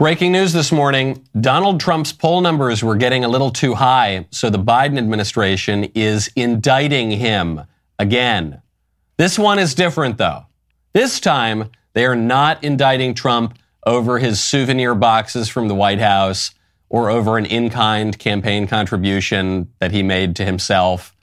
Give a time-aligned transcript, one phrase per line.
[0.00, 4.48] Breaking news this morning Donald Trump's poll numbers were getting a little too high, so
[4.48, 7.66] the Biden administration is indicting him
[7.98, 8.62] again.
[9.18, 10.46] This one is different, though.
[10.94, 16.52] This time, they are not indicting Trump over his souvenir boxes from the White House
[16.88, 21.14] or over an in kind campaign contribution that he made to himself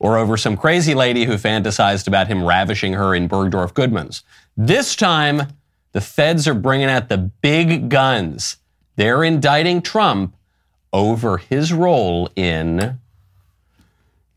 [0.00, 4.24] or over some crazy lady who fantasized about him ravishing her in Bergdorf Goodman's.
[4.56, 5.46] This time,
[5.94, 8.56] the feds are bringing out the big guns.
[8.96, 10.36] They're indicting Trump
[10.92, 12.98] over his role in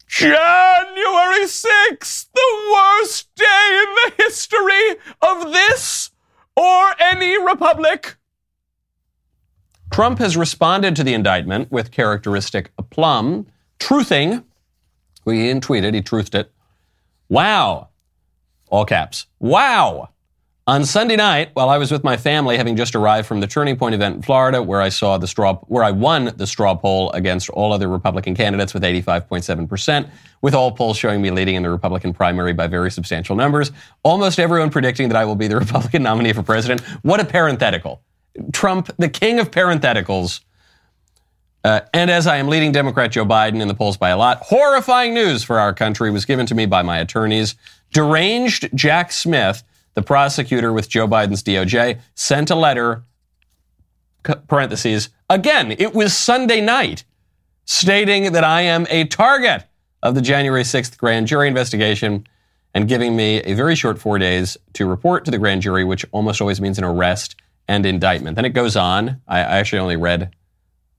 [0.08, 6.12] January 6th, the worst day in the history of this
[6.56, 8.16] or any republic.
[9.92, 13.48] Trump has responded to the indictment with characteristic aplomb,
[13.80, 14.44] truthing.
[15.26, 16.52] He didn't tweet it, he truthed it.
[17.30, 17.90] Wow.
[18.70, 19.26] All caps.
[19.40, 20.10] Wow.
[20.68, 23.78] On Sunday night, while I was with my family, having just arrived from the Turning
[23.78, 27.10] Point event in Florida, where I saw the straw, where I won the straw poll
[27.14, 30.10] against all other Republican candidates with 85.7 percent,
[30.42, 33.72] with all polls showing me leading in the Republican primary by very substantial numbers,
[34.04, 36.82] almost everyone predicting that I will be the Republican nominee for president.
[37.02, 38.02] What a parenthetical!
[38.52, 40.42] Trump, the king of parentheticals.
[41.64, 44.40] Uh, and as I am leading Democrat Joe Biden in the polls by a lot,
[44.42, 47.56] horrifying news for our country was given to me by my attorneys.
[47.94, 49.64] Deranged Jack Smith
[49.98, 53.02] the prosecutor with Joe Biden's DOJ sent a letter,
[54.48, 57.04] parentheses, again, it was Sunday night,
[57.66, 59.64] stating that I am a target
[60.04, 62.28] of the January 6th grand jury investigation
[62.76, 66.06] and giving me a very short four days to report to the grand jury, which
[66.12, 67.36] almost always means an arrest
[67.68, 68.36] and indictment.
[68.36, 69.20] Then it goes on.
[69.28, 70.32] I, I actually only read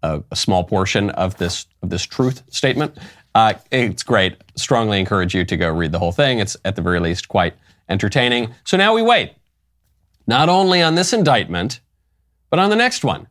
[0.02, 2.98] a, a, small portion of this of this truth statement.
[3.32, 4.38] Uh, it's great.
[4.56, 6.40] Strongly encourage you to go read the whole thing.
[6.40, 7.54] It's at the very least quite
[7.88, 8.54] entertaining.
[8.64, 9.32] So now we wait,
[10.26, 11.80] not only on this indictment,
[12.50, 13.28] but on the next one,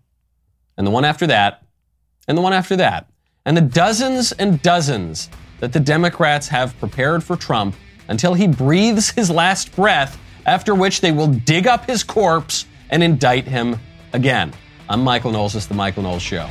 [0.77, 1.63] and the one after that,
[2.27, 3.09] and the one after that,
[3.45, 7.75] and the dozens and dozens that the Democrats have prepared for Trump
[8.09, 13.03] until he breathes his last breath, after which they will dig up his corpse and
[13.03, 13.79] indict him
[14.13, 14.53] again.
[14.90, 15.53] I'm Michael Knowles.
[15.53, 16.50] This is The Michael Knowles Show.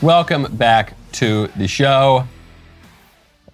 [0.00, 2.24] Welcome back to the show.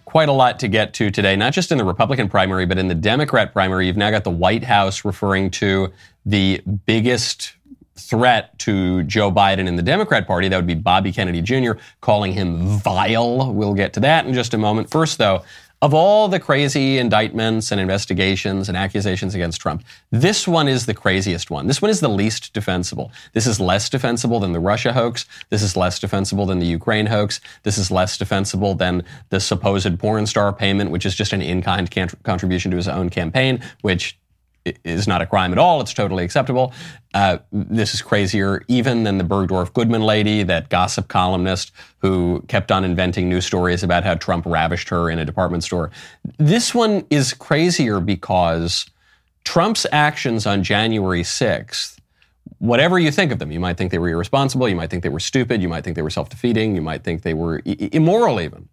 [0.05, 2.87] Quite a lot to get to today, not just in the Republican primary, but in
[2.87, 3.87] the Democrat primary.
[3.87, 5.91] You've now got the White House referring to
[6.27, 7.55] the biggest
[7.97, 10.49] threat to Joe Biden in the Democrat Party.
[10.49, 13.51] That would be Bobby Kennedy Jr., calling him vile.
[13.51, 14.91] We'll get to that in just a moment.
[14.91, 15.45] First, though,
[15.85, 20.95] of all the crazy indictments and investigations and accusations against Trump, this one is the
[20.95, 21.67] craziest one.
[21.67, 23.13] This one is the least defensible.
[23.35, 25.27] This is less defensible than the Russia hoax.
[25.51, 27.39] This is less defensible than the Ukraine hoax.
[27.65, 31.61] This is less defensible than the supposed porn star payment, which is just an in
[31.61, 31.91] kind
[32.23, 34.19] contribution to his own campaign, which
[34.65, 35.81] is not a crime at all.
[35.81, 36.73] It's totally acceptable.
[37.13, 42.73] Uh, this is crazier even than the Bergdorf Goodman lady, that gossip columnist who kept
[42.73, 45.91] on inventing new stories about how Trump ravished her in a department store.
[46.39, 48.87] This one is crazier because
[49.45, 51.99] Trump's actions on January 6th,
[52.59, 55.11] whatever you think of them, you might think they were irresponsible, you might think they
[55.11, 57.91] were stupid, you might think they were self defeating, you might think they were I-
[57.93, 58.69] immoral even.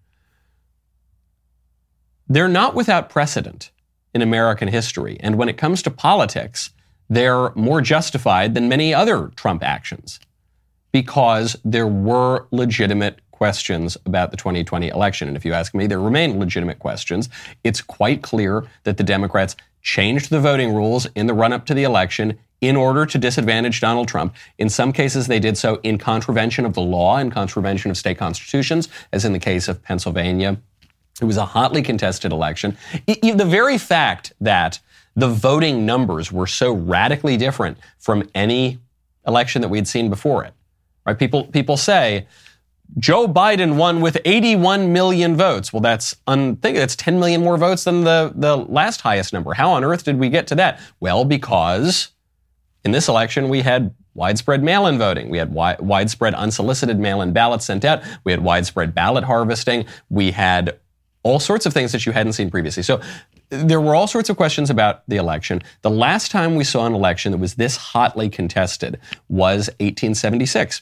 [2.29, 3.71] They're not without precedent
[4.13, 5.17] in American history.
[5.19, 6.71] And when it comes to politics,
[7.09, 10.19] they're more justified than many other Trump actions
[10.91, 15.27] because there were legitimate questions about the 2020 election.
[15.27, 17.27] And if you ask me, there remain legitimate questions.
[17.63, 21.73] It's quite clear that the Democrats changed the voting rules in the run up to
[21.73, 24.35] the election in order to disadvantage Donald Trump.
[24.59, 28.19] In some cases, they did so in contravention of the law, in contravention of state
[28.19, 30.57] constitutions, as in the case of Pennsylvania
[31.21, 32.77] it was a hotly contested election.
[33.05, 34.79] the very fact that
[35.15, 38.79] the voting numbers were so radically different from any
[39.27, 40.53] election that we'd seen before it.
[41.05, 41.17] Right?
[41.17, 42.27] People people say
[42.97, 45.71] Joe Biden won with 81 million votes.
[45.71, 46.81] Well, that's unthinkable.
[46.81, 49.53] That's 10 million more votes than the, the last highest number.
[49.53, 50.79] How on earth did we get to that?
[50.99, 52.09] Well, because
[52.83, 55.29] in this election we had widespread mail-in voting.
[55.29, 58.03] We had wi- widespread unsolicited mail-in ballots sent out.
[58.23, 59.85] We had widespread ballot harvesting.
[60.09, 60.77] We had
[61.23, 62.83] all sorts of things that you hadn't seen previously.
[62.83, 63.01] So
[63.49, 65.61] there were all sorts of questions about the election.
[65.81, 70.81] The last time we saw an election that was this hotly contested was 1876.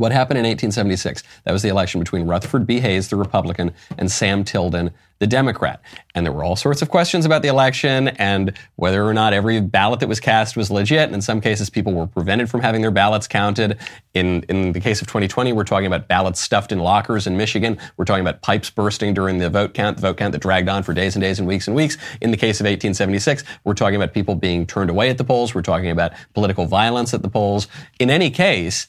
[0.00, 1.22] What happened in 1876?
[1.44, 2.80] That was the election between Rutherford B.
[2.80, 5.82] Hayes, the Republican, and Sam Tilden, the Democrat.
[6.14, 9.60] And there were all sorts of questions about the election and whether or not every
[9.60, 11.02] ballot that was cast was legit.
[11.02, 13.76] And in some cases, people were prevented from having their ballots counted.
[14.14, 17.76] In, in the case of 2020, we're talking about ballots stuffed in lockers in Michigan.
[17.98, 20.82] We're talking about pipes bursting during the vote count, the vote count that dragged on
[20.82, 21.98] for days and days and weeks and weeks.
[22.22, 25.54] In the case of 1876, we're talking about people being turned away at the polls.
[25.54, 27.68] We're talking about political violence at the polls.
[27.98, 28.88] In any case,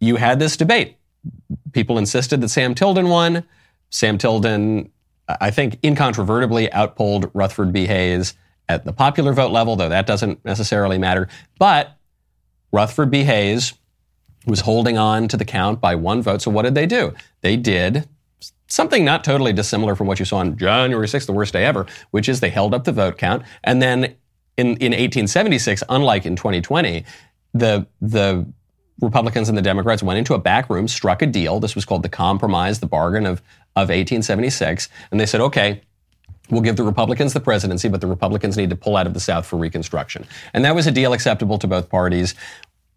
[0.00, 0.96] you had this debate.
[1.72, 3.44] People insisted that Sam Tilden won.
[3.90, 4.90] Sam Tilden,
[5.28, 7.86] I think, incontrovertibly outpolled Rutherford B.
[7.86, 8.34] Hayes
[8.68, 11.28] at the popular vote level, though that doesn't necessarily matter.
[11.58, 11.96] But
[12.72, 13.24] Rutherford B.
[13.24, 13.74] Hayes
[14.46, 16.40] was holding on to the count by one vote.
[16.42, 17.12] So what did they do?
[17.42, 18.08] They did
[18.68, 21.86] something not totally dissimilar from what you saw on January 6th, the worst day ever,
[22.12, 23.42] which is they held up the vote count.
[23.64, 24.04] And then
[24.56, 27.04] in, in 1876, unlike in 2020,
[27.52, 28.46] the, the
[29.00, 31.60] Republicans and the Democrats went into a back room, struck a deal.
[31.60, 33.40] This was called the compromise, the bargain of,
[33.76, 34.88] of 1876.
[35.10, 35.82] And they said, okay,
[36.50, 39.20] we'll give the Republicans the presidency, but the Republicans need to pull out of the
[39.20, 40.26] South for Reconstruction.
[40.52, 42.34] And that was a deal acceptable to both parties.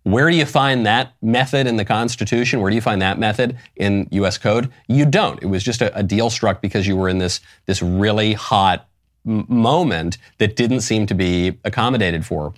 [0.04, 2.60] Where do you find that method in the Constitution?
[2.60, 4.38] Where do you find that method in U.S.
[4.38, 4.70] Code?
[4.88, 5.42] You don't.
[5.42, 8.90] It was just a, a deal struck because you were in this, this really hot
[9.26, 12.54] m- moment that didn't seem to be accommodated for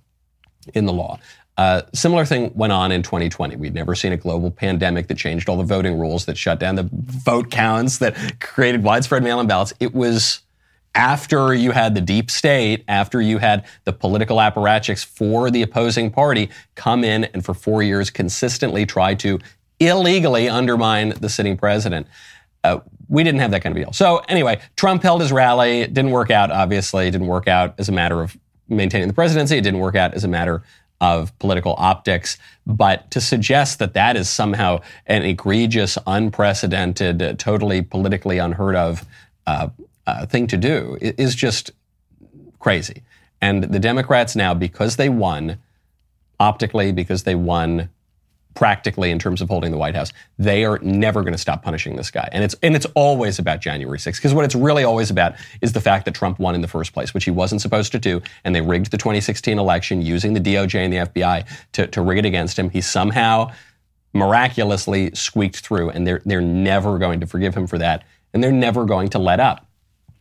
[0.73, 1.19] in the law.
[1.57, 3.55] Uh, similar thing went on in 2020.
[3.55, 6.75] We'd never seen a global pandemic that changed all the voting rules, that shut down
[6.75, 9.73] the vote counts, that created widespread mail-in ballots.
[9.79, 10.41] It was
[10.95, 16.09] after you had the deep state, after you had the political apparatchiks for the opposing
[16.09, 19.39] party come in and for four years consistently try to
[19.79, 22.07] illegally undermine the sitting president.
[22.63, 23.93] Uh, we didn't have that kind of deal.
[23.93, 25.81] So anyway, Trump held his rally.
[25.81, 27.07] It didn't work out, obviously.
[27.07, 28.35] It didn't work out as a matter of
[28.67, 29.57] maintaining the presidency.
[29.57, 30.63] It didn't work out as a matter
[31.01, 32.37] of political optics.
[32.65, 39.05] But to suggest that that is somehow an egregious, unprecedented, totally politically unheard of
[39.45, 39.69] uh,
[40.07, 41.71] uh, thing to do is just
[42.59, 43.03] crazy.
[43.41, 45.57] And the Democrats now, because they won
[46.39, 47.89] optically, because they won
[48.55, 50.11] practically in terms of holding the White House.
[50.39, 52.27] They are never going to stop punishing this guy.
[52.31, 55.73] And it's and it's always about January 6th because what it's really always about is
[55.73, 58.21] the fact that Trump won in the first place, which he wasn't supposed to do,
[58.43, 62.17] and they rigged the 2016 election using the DOJ and the FBI to, to rig
[62.17, 62.69] it against him.
[62.69, 63.51] He somehow
[64.13, 68.03] miraculously squeaked through, and they're they're never going to forgive him for that,
[68.33, 69.64] and they're never going to let up.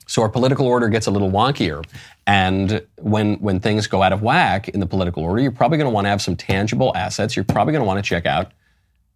[0.07, 1.85] So our political order gets a little wonkier.
[2.27, 5.91] And when, when things go out of whack in the political order, you're probably going
[5.91, 7.37] to want to have some tangible assets.
[7.37, 8.53] You're probably going to want to check out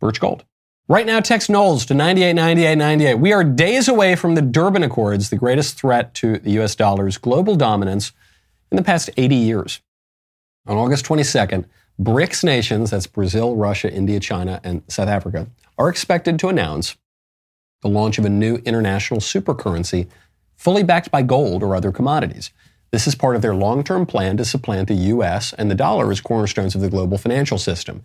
[0.00, 0.44] Birch Gold.
[0.90, 3.14] Right now, text Knowles to 989898.
[3.16, 6.74] We are days away from the Durban Accords, the greatest threat to the U.S.
[6.74, 8.12] dollar's global dominance
[8.70, 9.80] in the past 80 years.
[10.66, 11.66] On August 22nd,
[12.00, 16.96] BRICS nations, that's Brazil, Russia, India, China, and South Africa, are expected to announce
[17.82, 20.08] the launch of a new international supercurrency
[20.58, 22.50] fully backed by gold or other commodities.
[22.90, 25.54] This is part of their long term plan to supplant the U.S.
[25.54, 28.02] and the dollar as cornerstones of the global financial system.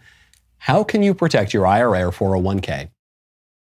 [0.60, 2.90] How can you protect your IRA or 401k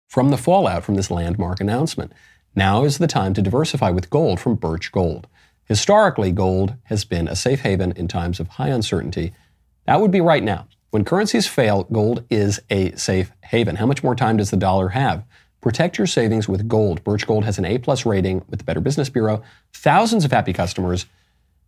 [0.08, 2.12] from the fallout from this landmark announcement?
[2.54, 5.26] Now is the time to diversify with gold from Birch Gold.
[5.64, 9.32] Historically, gold has been a safe haven in times of high uncertainty.
[9.86, 10.68] That would be right now.
[10.90, 13.76] When currencies fail, gold is a safe haven.
[13.76, 15.24] How much more time does the dollar have?
[15.62, 17.04] Protect your savings with gold.
[17.04, 19.42] Birch Gold has an A plus rating with the Better Business Bureau,
[19.72, 21.06] thousands of happy customers.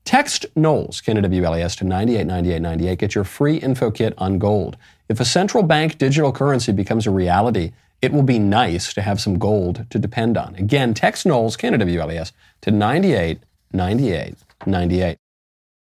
[0.05, 2.99] Text Knowles, K-N-W-L-E-S, to 989898.
[2.99, 4.76] Get your free info kit on gold.
[5.08, 9.20] If a central bank digital currency becomes a reality, it will be nice to have
[9.20, 10.55] some gold to depend on.
[10.56, 12.32] Again, text Knowles, K-N-W-L-E-S,
[12.62, 15.17] to 989898.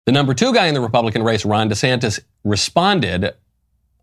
[0.06, 3.34] The number two guy in the Republican race, Ron DeSantis, responded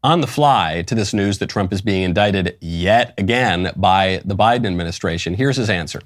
[0.07, 4.37] on the fly to this news that Trump is being indicted yet again by the
[4.37, 5.35] Biden administration.
[5.35, 6.01] Here's his answer.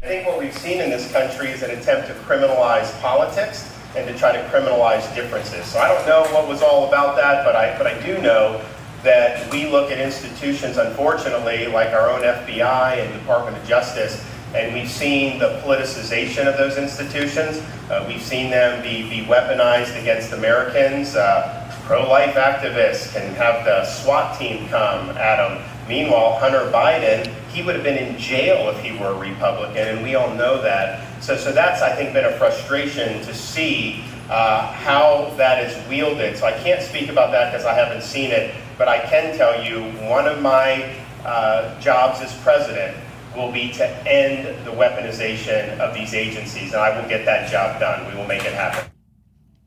[0.00, 4.06] I think what we've seen in this country is an attempt to criminalize politics and
[4.06, 5.66] to try to criminalize differences.
[5.66, 8.64] So I don't know what was all about that, but I, but I do know
[9.02, 14.24] that we look at institutions, unfortunately, like our own FBI and Department of Justice,
[14.54, 17.58] and we've seen the politicization of those institutions.
[17.90, 21.16] Uh, we've seen them be, be weaponized against Americans.
[21.16, 21.59] Uh,
[21.90, 25.60] pro-life activists can have the SWAT team come at them.
[25.88, 30.00] Meanwhile, Hunter Biden, he would have been in jail if he were a Republican, and
[30.04, 31.04] we all know that.
[31.20, 36.38] So, so that's, I think, been a frustration to see uh, how that is wielded.
[36.38, 39.60] So I can't speak about that because I haven't seen it, but I can tell
[39.60, 42.96] you one of my uh, jobs as president
[43.34, 47.80] will be to end the weaponization of these agencies, and I will get that job
[47.80, 48.06] done.
[48.06, 48.92] We will make it happen.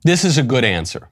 [0.06, 1.10] This is a good answer.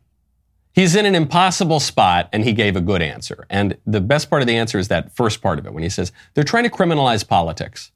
[0.74, 3.46] He's in an impossible spot and he gave a good answer.
[3.50, 5.90] And the best part of the answer is that first part of it when he
[5.90, 7.92] says they're trying to criminalize politics.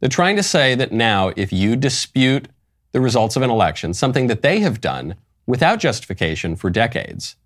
[0.00, 2.48] They're trying to say that now if you dispute
[2.92, 7.36] the results of an election, something that they have done without justification for decades,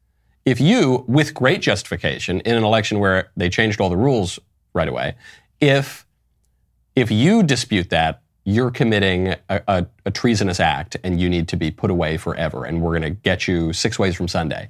[0.45, 4.39] if you, with great justification, in an election where they changed all the rules
[4.75, 5.15] right away,
[5.61, 6.07] if
[6.95, 11.57] if you dispute that, you're committing a, a, a, treasonous act and you need to
[11.57, 12.65] be put away forever.
[12.65, 14.69] And we're going to get you six ways from Sunday.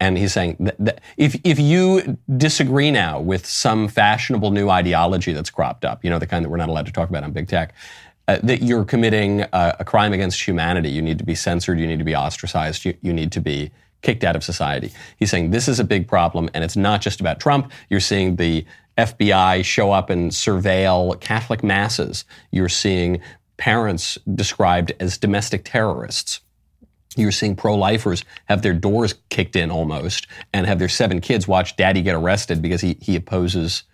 [0.00, 5.32] And he's saying that, that if, if you disagree now with some fashionable new ideology
[5.32, 7.32] that's cropped up, you know, the kind that we're not allowed to talk about on
[7.32, 7.74] big tech,
[8.28, 10.88] uh, that you're committing a, a, crime against humanity.
[10.88, 11.78] You need to be censored.
[11.78, 12.84] You need to be ostracized.
[12.84, 13.70] You, you need to be
[14.02, 14.92] kicked out of society.
[15.16, 17.72] He's saying this is a big problem, and it's not just about Trump.
[17.88, 18.64] You're seeing the
[18.98, 22.24] FBI show up and surveil Catholic masses.
[22.50, 23.20] You're seeing
[23.56, 26.40] parents described as domestic terrorists.
[27.16, 31.46] You're seeing pro lifers have their doors kicked in almost and have their seven kids
[31.46, 33.84] watch daddy get arrested because he, he opposes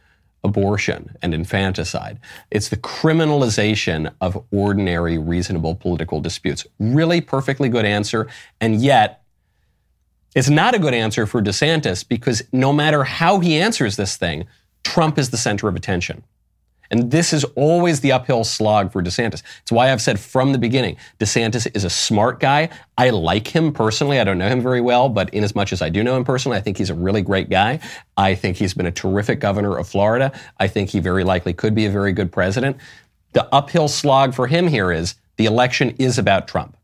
[0.44, 2.20] abortion and infanticide.
[2.50, 6.66] It's the criminalization of ordinary, reasonable political disputes.
[6.78, 8.28] Really perfectly good answer.
[8.60, 9.22] And yet,
[10.34, 14.46] it's not a good answer for DeSantis because no matter how he answers this thing,
[14.84, 16.24] Trump is the center of attention.
[16.90, 19.42] And this is always the uphill slog for DeSantis.
[19.60, 22.70] It's why I've said from the beginning, DeSantis is a smart guy.
[22.96, 24.18] I like him personally.
[24.20, 26.24] I don't know him very well, but in as much as I do know him
[26.24, 27.80] personally, I think he's a really great guy.
[28.16, 30.32] I think he's been a terrific governor of Florida.
[30.58, 32.78] I think he very likely could be a very good president.
[33.32, 36.74] The uphill slog for him here is the election is about Trump.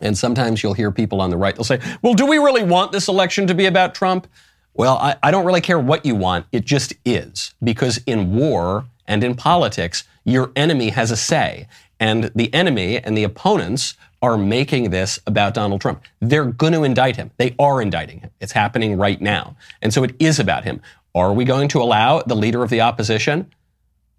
[0.00, 2.92] And sometimes you'll hear people on the right, they'll say, well, do we really want
[2.92, 4.26] this election to be about Trump?
[4.74, 6.46] Well, I, I don't really care what you want.
[6.52, 7.54] It just is.
[7.62, 11.68] Because in war and in politics, your enemy has a say.
[12.00, 16.02] And the enemy and the opponents are making this about Donald Trump.
[16.20, 17.30] They're going to indict him.
[17.36, 18.30] They are indicting him.
[18.40, 19.56] It's happening right now.
[19.80, 20.80] And so it is about him.
[21.14, 23.52] Are we going to allow the leader of the opposition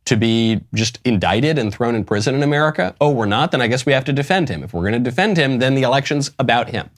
[0.05, 2.95] to be just indicted and thrown in prison in America?
[3.01, 3.51] Oh, we're not?
[3.51, 4.63] Then I guess we have to defend him.
[4.63, 6.89] If we're going to defend him, then the election's about him.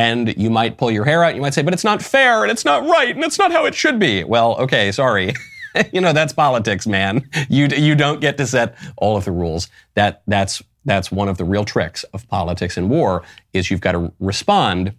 [0.00, 1.34] And you might pull your hair out.
[1.34, 3.66] You might say, but it's not fair and it's not right and it's not how
[3.66, 4.24] it should be.
[4.24, 5.34] Well, okay, sorry.
[5.92, 7.28] you know, that's politics, man.
[7.50, 9.68] You, you don't get to set all of the rules.
[9.94, 13.92] That, that's, that's one of the real tricks of politics and war is you've got
[13.92, 14.94] to respond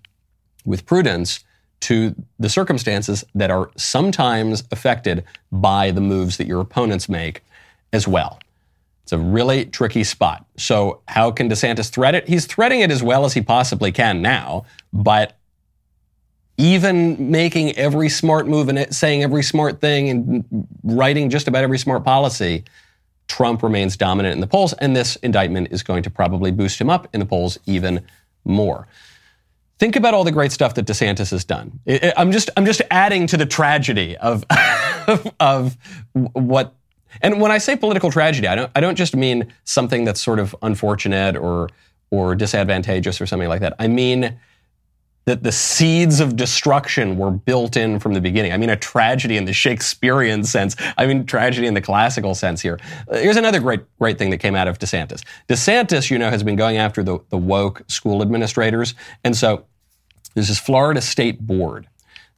[0.66, 1.40] with prudence
[1.80, 7.44] to the circumstances that are sometimes affected by the moves that your opponents make
[7.92, 8.40] as well.
[9.04, 10.46] It's a really tricky spot.
[10.58, 12.28] So, how can DeSantis thread it?
[12.28, 15.38] He's threading it as well as he possibly can now, but
[16.58, 21.80] even making every smart move and saying every smart thing and writing just about every
[21.80, 22.64] smart policy,
[23.28, 26.90] Trump remains dominant in the polls, and this indictment is going to probably boost him
[26.90, 28.06] up in the polls even
[28.46, 28.88] more.
[29.80, 31.80] Think about all the great stuff that DeSantis has done.
[32.16, 34.46] I'm just I'm just adding to the tragedy of
[35.40, 35.78] of
[36.14, 36.76] what
[37.22, 40.40] and when I say political tragedy, I don't, I don't just mean something that's sort
[40.40, 41.70] of unfortunate or,
[42.10, 43.74] or disadvantageous or something like that.
[43.80, 44.40] I mean
[45.26, 48.54] that the seeds of destruction were built in from the beginning.
[48.54, 50.76] I mean a tragedy in the Shakespearean sense.
[50.98, 52.80] I mean tragedy in the classical sense here.
[53.08, 55.24] Uh, here's another great, great thing that came out of DeSantis.
[55.48, 58.96] DeSantis, you know, has been going after the, the woke school administrators.
[59.24, 59.66] And so
[60.34, 61.88] there's this Florida State Board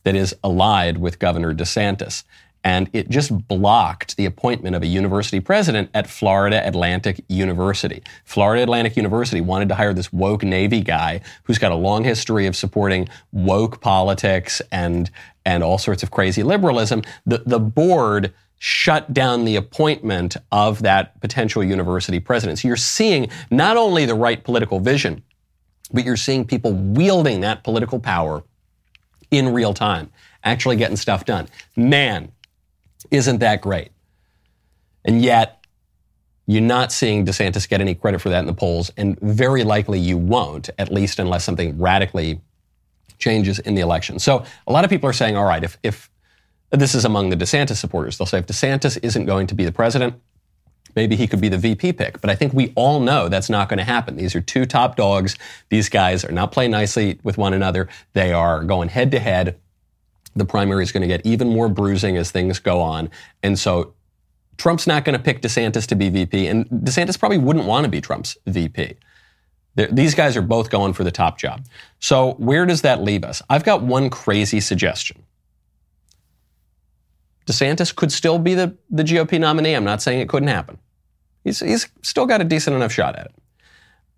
[0.04, 2.24] that is allied with Governor DeSantis
[2.64, 8.02] and it just blocked the appointment of a university president at Florida Atlantic University.
[8.24, 12.46] Florida Atlantic University wanted to hire this woke Navy guy who's got a long history
[12.46, 15.12] of supporting woke politics and
[15.46, 17.02] and all sorts of crazy liberalism.
[17.26, 22.60] The the board shut down the appointment of that potential university president.
[22.60, 25.22] So you're seeing not only the right political vision,
[25.92, 28.42] but you're seeing people wielding that political power
[29.32, 30.10] in real time,
[30.46, 31.50] actually getting stuff done.
[31.76, 32.32] Man,
[33.12, 33.92] isn't that great.
[35.06, 35.64] And yet,
[36.46, 40.00] you're not seeing DeSantis get any credit for that in the polls, and very likely
[40.00, 42.42] you won't, at least unless something radically
[43.18, 44.20] changes in the election.
[44.20, 46.10] So a lot of people are saying, all right, if, if
[46.72, 49.72] this is among the DeSantis supporters, they'll say if DeSantis isn't going to be the
[49.72, 50.16] president,
[50.96, 52.20] maybe he could be the VP pick.
[52.20, 54.18] But I think we all know that's not going to happen.
[54.18, 55.38] These are two top dogs.
[55.70, 57.88] These guys are not playing nicely with one another.
[58.14, 59.60] They are going head to head
[60.36, 63.10] the primary is going to get even more bruising as things go on.
[63.42, 63.94] And so
[64.58, 67.90] Trump's not going to pick DeSantis to be VP, and DeSantis probably wouldn't want to
[67.90, 68.96] be Trump's VP.
[69.76, 71.66] They're, these guys are both going for the top job.
[72.00, 73.42] So where does that leave us?
[73.50, 75.24] I've got one crazy suggestion.
[77.48, 79.74] DeSantis could still be the, the GOP nominee.
[79.74, 80.78] I'm not saying it couldn't happen.
[81.44, 83.36] He's, he's still got a decent enough shot at it.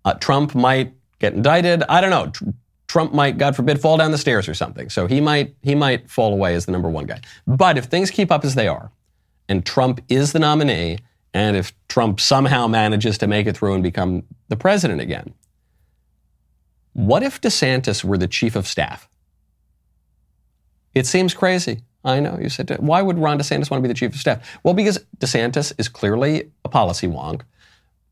[0.04, 1.82] Uh, Trump might get indicted.
[1.88, 2.52] I don't know.
[2.88, 4.88] Trump might, God forbid, fall down the stairs or something.
[4.90, 7.20] So he might he might fall away as the number one guy.
[7.46, 8.90] But if things keep up as they are,
[9.48, 10.98] and Trump is the nominee,
[11.34, 15.34] and if Trump somehow manages to make it through and become the president again,
[16.92, 19.08] what if DeSantis were the chief of staff?
[20.94, 21.82] It seems crazy.
[22.04, 22.38] I know.
[22.40, 24.58] You said, why would Ron DeSantis want to be the chief of staff?
[24.62, 27.42] Well, because DeSantis is clearly a policy wonk.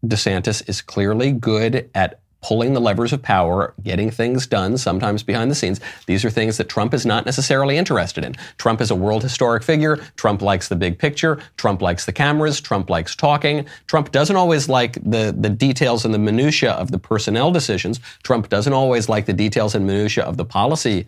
[0.04, 5.50] DeSantis is clearly good at pulling the levers of power, getting things done, sometimes behind
[5.50, 5.80] the scenes.
[6.06, 8.34] These are things that Trump is not necessarily interested in.
[8.58, 9.96] Trump is a world historic figure.
[10.16, 11.40] Trump likes the big picture.
[11.56, 12.60] Trump likes the cameras.
[12.60, 13.64] Trump likes talking.
[13.86, 17.98] Trump doesn't always like the, the details and the minutia of the personnel decisions.
[18.22, 21.06] Trump doesn't always like the details and minutia of the policy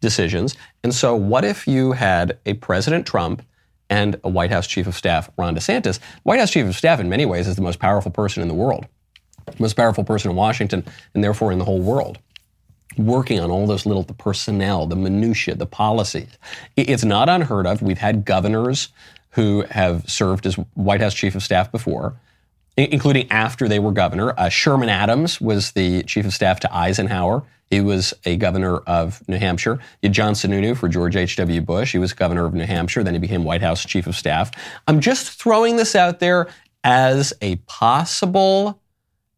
[0.00, 0.56] decisions.
[0.82, 3.46] And so what if you had a President Trump
[3.90, 6.00] and a White House Chief of Staff, Ron DeSantis?
[6.24, 8.54] White House Chief of Staff, in many ways, is the most powerful person in the
[8.54, 8.88] world
[9.58, 10.84] most powerful person in Washington
[11.14, 12.18] and therefore in the whole world
[12.96, 16.38] working on all those little the personnel, the minutiae, the policies.
[16.76, 17.82] It's not unheard of.
[17.82, 18.88] We've had governors
[19.30, 22.14] who have served as White House chief of staff before,
[22.76, 24.38] including after they were governor.
[24.38, 27.42] Uh, Sherman Adams was the chief of staff to Eisenhower.
[27.68, 29.80] He was a governor of New Hampshire.
[30.02, 31.60] Had John Sununu for George H.W.
[31.62, 31.92] Bush.
[31.92, 33.02] He was governor of New Hampshire.
[33.02, 34.52] Then he became White House chief of staff.
[34.86, 36.46] I'm just throwing this out there
[36.84, 38.78] as a possible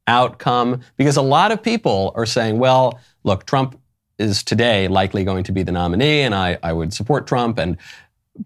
[0.06, 0.80] outcome?
[0.96, 3.80] Because a lot of people are saying, well, look, Trump
[4.18, 7.58] is today likely going to be the nominee, and I, I would support Trump.
[7.58, 7.76] And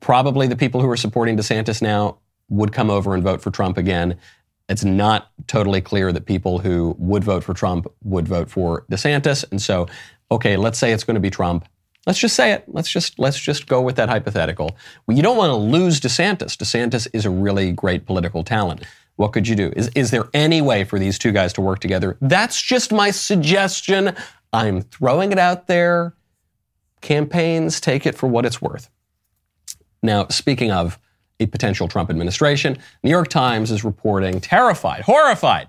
[0.00, 3.78] probably the people who are supporting DeSantis now would come over and vote for Trump
[3.78, 4.16] again.
[4.68, 9.44] It's not totally clear that people who would vote for Trump would vote for DeSantis.
[9.50, 9.88] And so,
[10.30, 11.66] okay, let's say it's going to be Trump.
[12.06, 12.64] Let's just say it.
[12.66, 14.76] Let's just let's just go with that hypothetical.
[15.06, 16.56] Well, you don't want to lose DeSantis.
[16.56, 18.84] DeSantis is a really great political talent.
[19.20, 19.70] What could you do?
[19.76, 22.16] Is, is there any way for these two guys to work together?
[22.22, 24.16] That's just my suggestion.
[24.50, 26.14] I'm throwing it out there.
[27.02, 28.88] Campaigns take it for what it's worth.
[30.02, 30.98] Now, speaking of
[31.38, 35.68] a potential Trump administration, New York Times is reporting, terrified, horrified,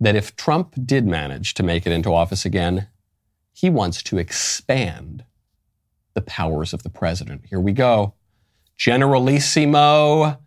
[0.00, 2.88] that if Trump did manage to make it into office again,
[3.52, 5.22] he wants to expand
[6.14, 7.42] the powers of the president.
[7.50, 8.14] Here we go.
[8.78, 10.38] Generalissimo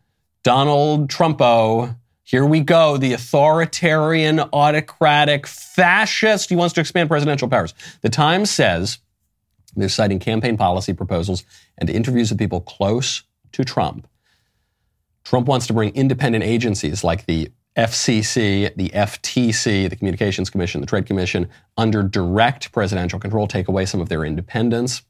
[0.44, 1.96] Donald Trumpo.
[2.24, 2.98] Here we go.
[2.98, 6.50] The authoritarian, autocratic, fascist.
[6.50, 7.74] He wants to expand presidential powers.
[8.02, 9.00] The Times says
[9.76, 11.46] they're citing campaign policy proposals
[11.78, 14.08] and interviews with people close to Trump.
[15.24, 20.88] Trump wants to bring independent agencies like the FCC, the FTC, the Communications Commission, the
[20.88, 25.04] Trade Commission, under direct presidential control, take away some of their independence.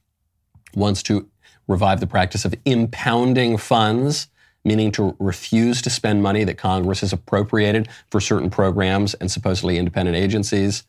[0.76, 1.30] Wants to
[1.68, 4.28] revive the practice of impounding funds
[4.68, 9.78] meaning to refuse to spend money that Congress has appropriated for certain programs and supposedly
[9.78, 10.84] independent agencies.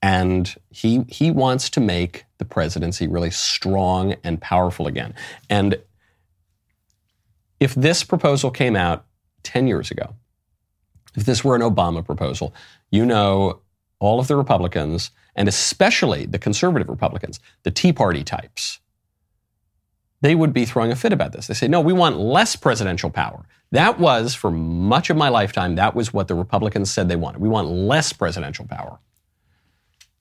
[0.00, 5.14] And he, he wants to make the presidency really strong and powerful again.
[5.50, 5.76] And
[7.60, 9.04] if this proposal came out
[9.42, 10.14] 10 years ago,
[11.14, 12.54] if this were an Obama proposal,
[12.90, 13.60] you know
[13.98, 18.79] all of the Republicans, and especially the conservative Republicans, the Tea Party types,
[20.20, 21.46] they would be throwing a fit about this.
[21.46, 23.46] They say, no, we want less presidential power.
[23.72, 27.40] That was, for much of my lifetime, that was what the Republicans said they wanted.
[27.40, 28.98] We want less presidential power.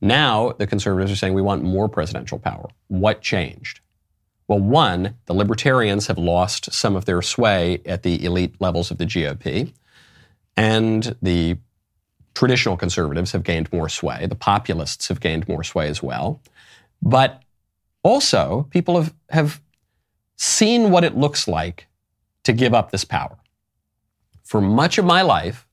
[0.01, 2.69] Now, the conservatives are saying we want more presidential power.
[2.87, 3.81] What changed?
[4.47, 8.97] Well, one, the libertarians have lost some of their sway at the elite levels of
[8.97, 9.73] the GOP,
[10.55, 11.57] and the
[12.33, 14.25] traditional conservatives have gained more sway.
[14.25, 16.41] The populists have gained more sway as well.
[17.01, 17.41] But
[18.01, 19.61] also, people have, have
[20.39, 21.87] seen what it looks like
[22.43, 23.37] to give up this power.
[24.43, 25.67] For much of my life,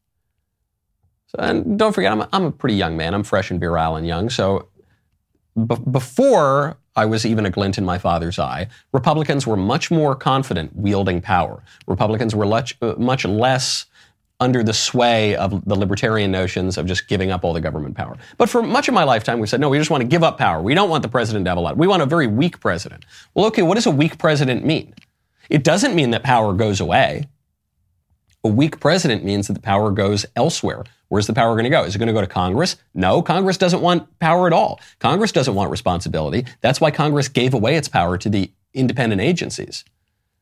[1.38, 3.14] and don't forget, I'm a, I'm a pretty young man.
[3.14, 4.28] I'm fresh and virile and young.
[4.28, 4.68] So
[5.54, 10.16] b- before I was even a glint in my father's eye, Republicans were much more
[10.16, 11.62] confident wielding power.
[11.86, 13.86] Republicans were much, uh, much less
[14.38, 18.16] under the sway of the libertarian notions of just giving up all the government power.
[18.36, 20.36] But for much of my lifetime, we said, no, we just want to give up
[20.36, 20.60] power.
[20.60, 21.76] We don't want the president to have a lot.
[21.76, 23.04] We want a very weak president.
[23.34, 24.94] Well, okay, what does a weak president mean?
[25.48, 27.28] It doesn't mean that power goes away.
[28.44, 30.84] A weak president means that the power goes elsewhere.
[31.08, 31.84] Where's the power going to go?
[31.84, 32.76] Is it going to go to Congress?
[32.94, 34.80] No, Congress doesn't want power at all.
[34.98, 36.44] Congress doesn't want responsibility.
[36.60, 39.84] That's why Congress gave away its power to the independent agencies.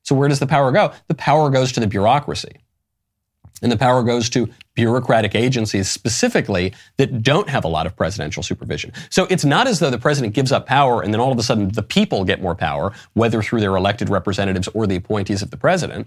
[0.02, 0.92] So where does the power go?
[1.06, 2.63] The power goes to the bureaucracy
[3.62, 8.42] and the power goes to bureaucratic agencies specifically that don't have a lot of presidential
[8.42, 8.92] supervision.
[9.10, 11.42] So it's not as though the president gives up power and then all of a
[11.42, 15.50] sudden the people get more power, whether through their elected representatives or the appointees of
[15.50, 16.06] the president.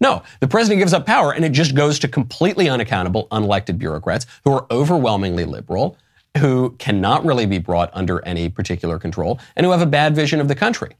[0.00, 4.26] No, the president gives up power and it just goes to completely unaccountable, unelected bureaucrats
[4.44, 5.96] who are overwhelmingly liberal
[6.38, 10.40] who cannot really be brought under any particular control and who have a bad vision
[10.40, 10.90] of the country.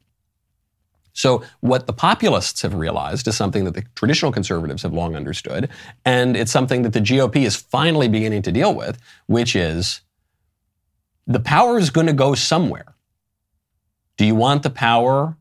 [1.21, 5.69] So, what the populists have realized is something that the traditional conservatives have long understood,
[6.07, 10.01] and it's something that the GOP is finally beginning to deal with, which is
[11.27, 12.95] the power is going to go somewhere.
[14.17, 15.37] Do you want the power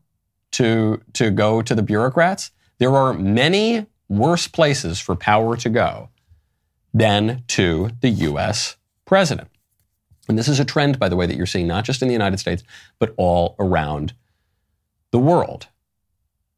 [0.52, 2.50] to, to go to the bureaucrats?
[2.76, 6.10] There are many worse places for power to go
[6.92, 8.76] than to the U.S.
[9.06, 9.48] president.
[10.28, 12.12] And this is a trend, by the way, that you're seeing not just in the
[12.12, 12.62] United States,
[12.98, 14.12] but all around
[15.12, 15.68] the world.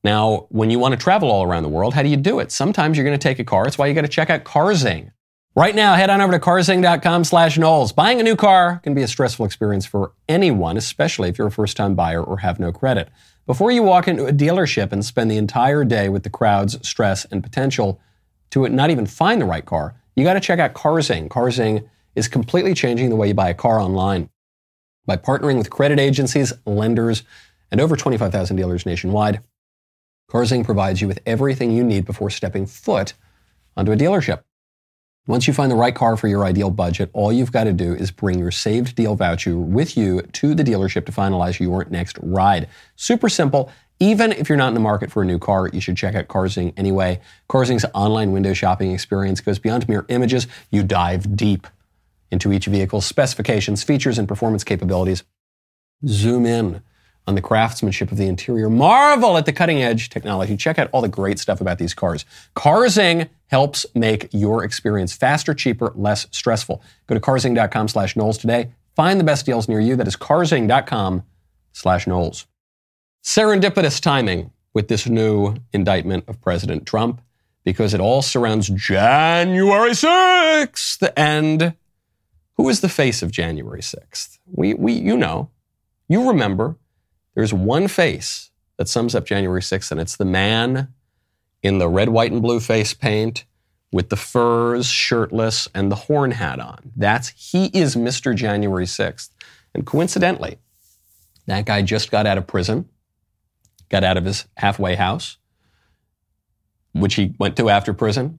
[0.04, 2.50] Now, when you want to travel all around the world, how do you do it?
[2.50, 3.64] Sometimes you're going to take a car.
[3.64, 5.12] That's why you got to check out Carzing.
[5.54, 7.92] Right now, head on over to carzing.com slash Knowles.
[7.92, 11.52] Buying a new car can be a stressful experience for anyone, especially if you're a
[11.52, 13.10] first-time buyer or have no credit.
[13.46, 17.26] Before you walk into a dealership and spend the entire day with the crowds, stress,
[17.26, 18.00] and potential
[18.50, 21.28] to not even find the right car, you got to check out Carzing.
[21.28, 24.30] Carzing is completely changing the way you buy a car online.
[25.04, 27.24] By partnering with credit agencies, lenders,
[27.72, 29.40] and over 25,000 dealers nationwide,
[30.30, 33.14] Carzing provides you with everything you need before stepping foot
[33.76, 34.42] onto a dealership.
[35.26, 37.94] Once you find the right car for your ideal budget, all you've got to do
[37.94, 42.18] is bring your saved deal voucher with you to the dealership to finalize your next
[42.22, 42.68] ride.
[42.96, 43.70] Super simple.
[44.00, 46.26] Even if you're not in the market for a new car, you should check out
[46.26, 47.20] Carzing anyway.
[47.48, 50.46] Carzing's online window shopping experience goes beyond mere images.
[50.70, 51.68] You dive deep
[52.32, 55.22] into each vehicle's specifications, features, and performance capabilities.
[56.04, 56.82] Zoom in
[57.26, 58.68] on the craftsmanship of the interior.
[58.68, 60.56] Marvel at the cutting edge technology.
[60.56, 62.24] Check out all the great stuff about these cars.
[62.56, 66.82] Carzing helps make your experience faster, cheaper, less stressful.
[67.06, 68.72] Go to carzing.com slash Knowles today.
[68.96, 69.96] Find the best deals near you.
[69.96, 71.22] That is carzing.com
[71.72, 72.46] slash Knowles.
[73.24, 77.20] Serendipitous timing with this new indictment of President Trump
[77.64, 81.74] because it all surrounds January 6th and
[82.56, 84.38] who is the face of January 6th?
[84.46, 85.50] We, we, you know,
[86.08, 86.76] you remember.
[87.34, 90.92] There's one face that sums up January 6th, and it's the man
[91.62, 93.44] in the red, white, and blue face paint
[93.92, 96.92] with the furs, shirtless, and the horn hat on.
[96.96, 98.34] That's he is Mr.
[98.34, 99.30] January 6th.
[99.74, 100.58] And coincidentally,
[101.46, 102.88] that guy just got out of prison,
[103.88, 105.36] got out of his halfway house,
[106.92, 108.38] which he went to after prison,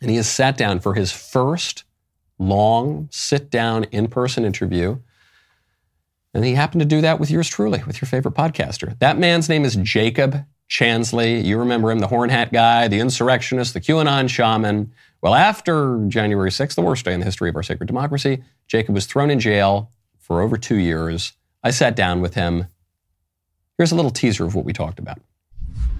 [0.00, 1.84] and he has sat down for his first
[2.38, 4.98] long, sit down, in person interview.
[6.34, 8.98] And he happened to do that with yours truly, with your favorite podcaster.
[9.00, 11.44] That man's name is Jacob Chansley.
[11.44, 14.92] You remember him, the horn hat guy, the insurrectionist, the QAnon shaman.
[15.20, 18.94] Well, after January 6th, the worst day in the history of our sacred democracy, Jacob
[18.94, 21.34] was thrown in jail for over two years.
[21.62, 22.66] I sat down with him.
[23.76, 25.18] Here's a little teaser of what we talked about.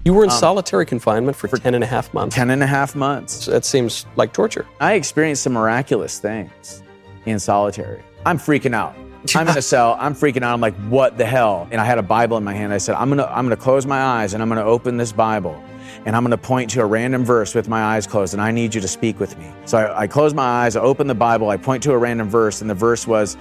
[0.05, 2.35] You were in um, solitary confinement for, for 10 and a half months.
[2.35, 3.47] 10 and a half months.
[3.47, 4.67] That seems like torture.
[4.81, 6.83] I experienced some miraculous things
[7.27, 8.03] in solitary.
[8.27, 8.97] I'm freaking out.
[9.35, 9.97] I'm in a cell.
[10.01, 10.53] I'm freaking out.
[10.53, 11.69] I'm like, what the hell?
[11.71, 12.73] And I had a Bible in my hand.
[12.73, 15.63] I said, I'm gonna, I'm gonna close my eyes and I'm gonna open this Bible,
[16.05, 18.75] and I'm gonna point to a random verse with my eyes closed, and I need
[18.75, 19.51] you to speak with me.
[19.65, 20.77] So I, I close my eyes.
[20.77, 21.51] I open the Bible.
[21.51, 23.37] I point to a random verse, and the verse was,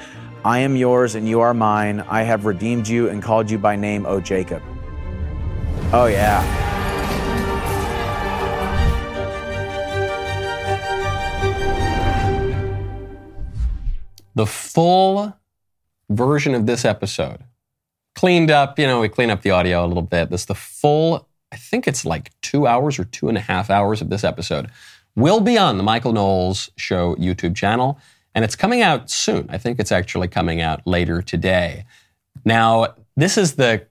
[0.46, 2.02] "I am yours and you are mine.
[2.02, 4.62] I have redeemed you and called you by name, O Jacob."
[5.94, 6.70] Oh yeah.
[14.34, 15.41] the full
[16.12, 17.44] version of this episode,
[18.16, 20.30] cleaned up, you know, we clean up the audio a little bit.
[20.30, 24.02] This the full, I think it's like two hours or two and a half hours
[24.02, 24.70] of this episode
[25.16, 28.00] will be on the Michael Knowles Show YouTube channel.
[28.34, 29.48] And it's coming out soon.
[29.50, 31.86] I think it's actually coming out later today.
[32.46, 33.88] Now, this is the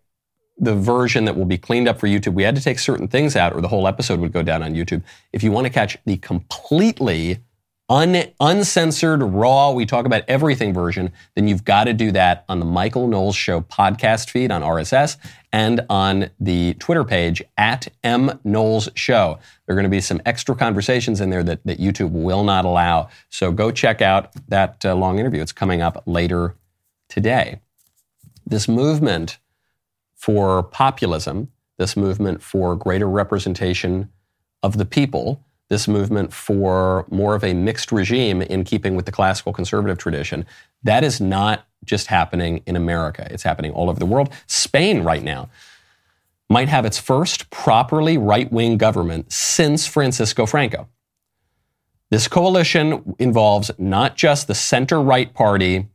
[0.63, 2.35] the version that will be cleaned up for YouTube.
[2.35, 4.75] We had to take certain things out, or the whole episode would go down on
[4.75, 5.03] YouTube.
[5.33, 7.39] If you want to catch the completely
[7.91, 12.61] un, uncensored, raw, we talk about everything version, then you've got to do that on
[12.61, 15.17] the Michael Knowles Show podcast feed on RSS
[15.53, 19.39] and on the Twitter page at M Knowles Show.
[19.67, 22.65] There are going to be some extra conversations in there that, that YouTube will not
[22.65, 23.09] allow.
[23.29, 25.43] So go check out that uh, long interview.
[25.43, 26.55] It's coming up later
[27.09, 27.61] today.
[28.47, 29.39] This movement
[30.15, 34.11] for populism, this movement for greater representation
[34.63, 39.13] of the people, this movement for more of a mixed regime in keeping with the
[39.13, 40.45] classical conservative tradition.
[40.83, 44.31] That is not just happening in America, it's happening all over the world.
[44.47, 45.49] Spain, right now,
[46.51, 50.89] might have its first properly right wing government since Francisco Franco.
[52.11, 55.87] This coalition involves not just the center right party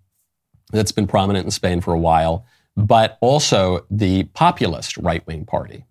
[0.71, 2.45] that's been prominent in Spain for a while,
[2.77, 5.83] but also the populist right wing party.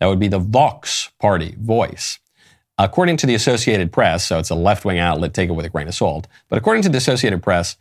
[0.00, 2.18] That would be the Vox party, voice.
[2.82, 5.68] According to the Associated Press, so it's a left wing outlet, take it with a
[5.68, 7.76] grain of salt, but according to the Associated Press,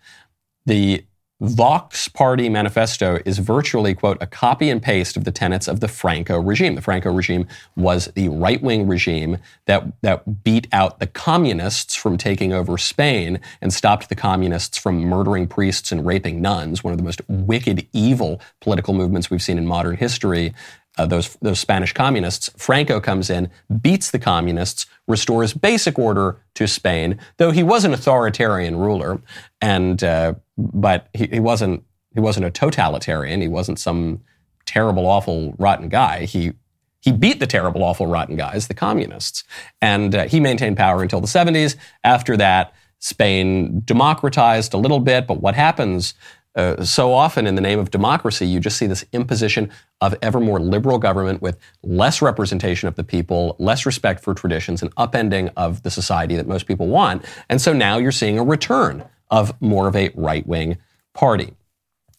[0.65, 1.05] The
[1.39, 5.87] Vox Party manifesto is virtually, quote, a copy and paste of the tenets of the
[5.87, 6.75] Franco regime.
[6.75, 12.17] The Franco regime was the right wing regime that, that beat out the communists from
[12.17, 16.97] taking over Spain and stopped the communists from murdering priests and raping nuns, one of
[16.97, 20.53] the most wicked, evil political movements we've seen in modern history.
[20.99, 23.49] Uh, those, those Spanish communists, Franco comes in,
[23.81, 29.21] beats the communists, restores basic order to Spain, though he was an authoritarian ruler,
[29.61, 33.39] and uh, but he, he wasn't he wasn't a totalitarian.
[33.39, 34.19] He wasn't some
[34.65, 36.25] terrible, awful, rotten guy.
[36.25, 36.51] He
[36.99, 39.45] he beat the terrible, awful, rotten guys, the communists,
[39.81, 41.77] and uh, he maintained power until the 70s.
[42.03, 46.13] After that, Spain democratized a little bit, but what happens
[46.55, 50.39] uh, so often in the name of democracy, you just see this imposition of ever
[50.39, 55.51] more liberal government with less representation of the people, less respect for traditions, and upending
[55.55, 57.23] of the society that most people want.
[57.49, 60.77] And so now you're seeing a return of more of a right wing
[61.13, 61.53] party.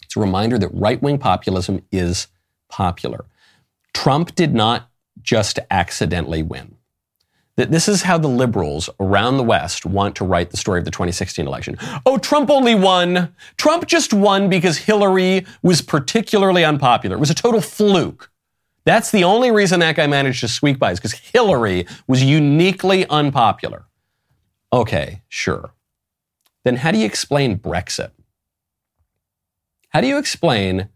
[0.02, 2.28] It's a reminder that right wing populism is
[2.68, 3.24] popular.
[3.92, 4.88] Trump did not
[5.22, 6.76] just accidentally win
[7.56, 10.84] that this is how the liberals around the West want to write the story of
[10.84, 11.76] the 2016 election.
[12.06, 13.34] Oh, Trump only won.
[13.56, 17.16] Trump just won because Hillary was particularly unpopular.
[17.16, 18.30] It was a total fluke.
[18.84, 23.06] That's the only reason that guy managed to squeak by is because Hillary was uniquely
[23.08, 23.84] unpopular.
[24.72, 25.74] Okay, sure.
[26.64, 28.12] Then how do you explain Brexit?
[29.90, 30.88] How do you explain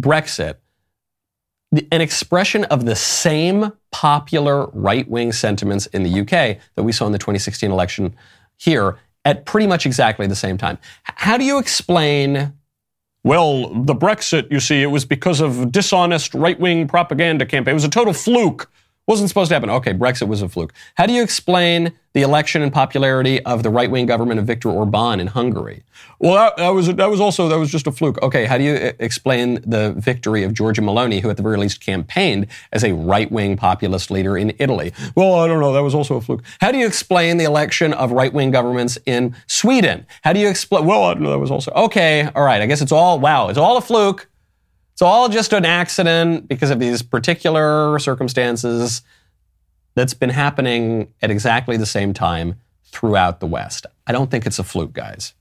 [0.00, 0.56] Brexit
[1.72, 7.06] an expression of the same popular right wing sentiments in the UK that we saw
[7.06, 8.14] in the 2016 election
[8.56, 10.78] here at pretty much exactly the same time.
[11.04, 12.52] How do you explain?
[13.22, 17.72] Well, the Brexit, you see, it was because of dishonest right wing propaganda campaign.
[17.72, 18.70] It was a total fluke.
[19.10, 19.70] Wasn't supposed to happen.
[19.70, 20.72] Okay, Brexit was a fluke.
[20.94, 25.18] How do you explain the election and popularity of the right-wing government of Viktor Orban
[25.18, 25.82] in Hungary?
[26.20, 28.22] Well, that, that, was that was also that was just a fluke.
[28.22, 31.56] Okay, how do you uh, explain the victory of Giorgia Meloni, who at the very
[31.56, 34.92] least campaigned as a right-wing populist leader in Italy?
[35.16, 35.72] Well, I don't know.
[35.72, 36.44] That was also a fluke.
[36.60, 40.06] How do you explain the election of right-wing governments in Sweden?
[40.22, 40.86] How do you explain?
[40.86, 41.32] Well, I don't know.
[41.32, 42.30] That was also okay.
[42.36, 42.62] All right.
[42.62, 43.48] I guess it's all wow.
[43.48, 44.29] It's all a fluke.
[45.00, 49.00] It's all just an accident because of these particular circumstances
[49.94, 53.86] that's been happening at exactly the same time throughout the West.
[54.06, 55.32] I don't think it's a fluke, guys.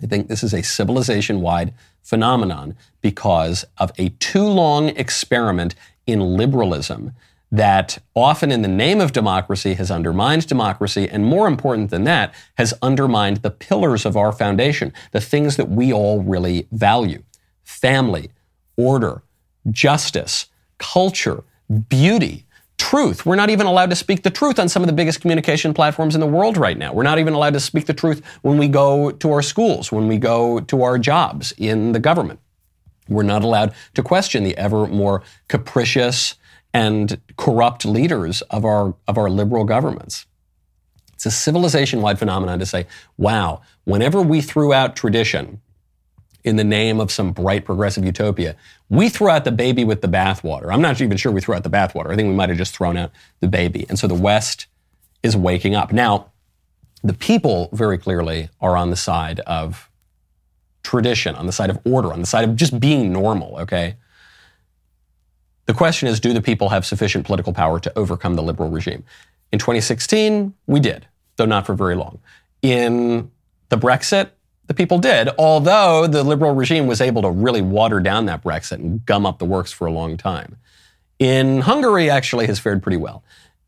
[0.00, 5.74] I think this is a civilization wide phenomenon because of a too long experiment
[6.06, 7.10] in liberalism
[7.50, 12.32] that often in the name of democracy has undermined democracy, and more important than that,
[12.56, 17.24] has undermined the pillars of our foundation, the things that we all really value
[17.64, 18.30] family,
[18.76, 19.22] order,
[19.70, 20.46] justice,
[20.78, 21.44] culture,
[21.88, 22.46] beauty,
[22.78, 23.24] truth.
[23.24, 26.14] We're not even allowed to speak the truth on some of the biggest communication platforms
[26.14, 26.92] in the world right now.
[26.92, 30.08] We're not even allowed to speak the truth when we go to our schools, when
[30.08, 32.40] we go to our jobs in the government.
[33.08, 36.34] We're not allowed to question the ever more capricious
[36.74, 40.26] and corrupt leaders of our, of our liberal governments.
[41.14, 42.86] It's a civilization wide phenomenon to say,
[43.16, 45.62] wow, whenever we threw out tradition,
[46.46, 48.54] in the name of some bright progressive utopia.
[48.88, 50.72] We threw out the baby with the bathwater.
[50.72, 52.12] I'm not even sure we threw out the bathwater.
[52.12, 53.84] I think we might have just thrown out the baby.
[53.88, 54.68] And so the West
[55.24, 55.92] is waking up.
[55.92, 56.30] Now,
[57.02, 59.90] the people very clearly are on the side of
[60.84, 63.96] tradition, on the side of order, on the side of just being normal, okay?
[65.66, 69.02] The question is do the people have sufficient political power to overcome the liberal regime?
[69.50, 72.20] In 2016, we did, though not for very long.
[72.62, 73.32] In
[73.68, 74.30] the Brexit,
[74.66, 78.72] the people did, although the liberal regime was able to really water down that Brexit
[78.72, 80.56] and gum up the works for a long time.
[81.18, 83.22] In Hungary, actually, has fared pretty well.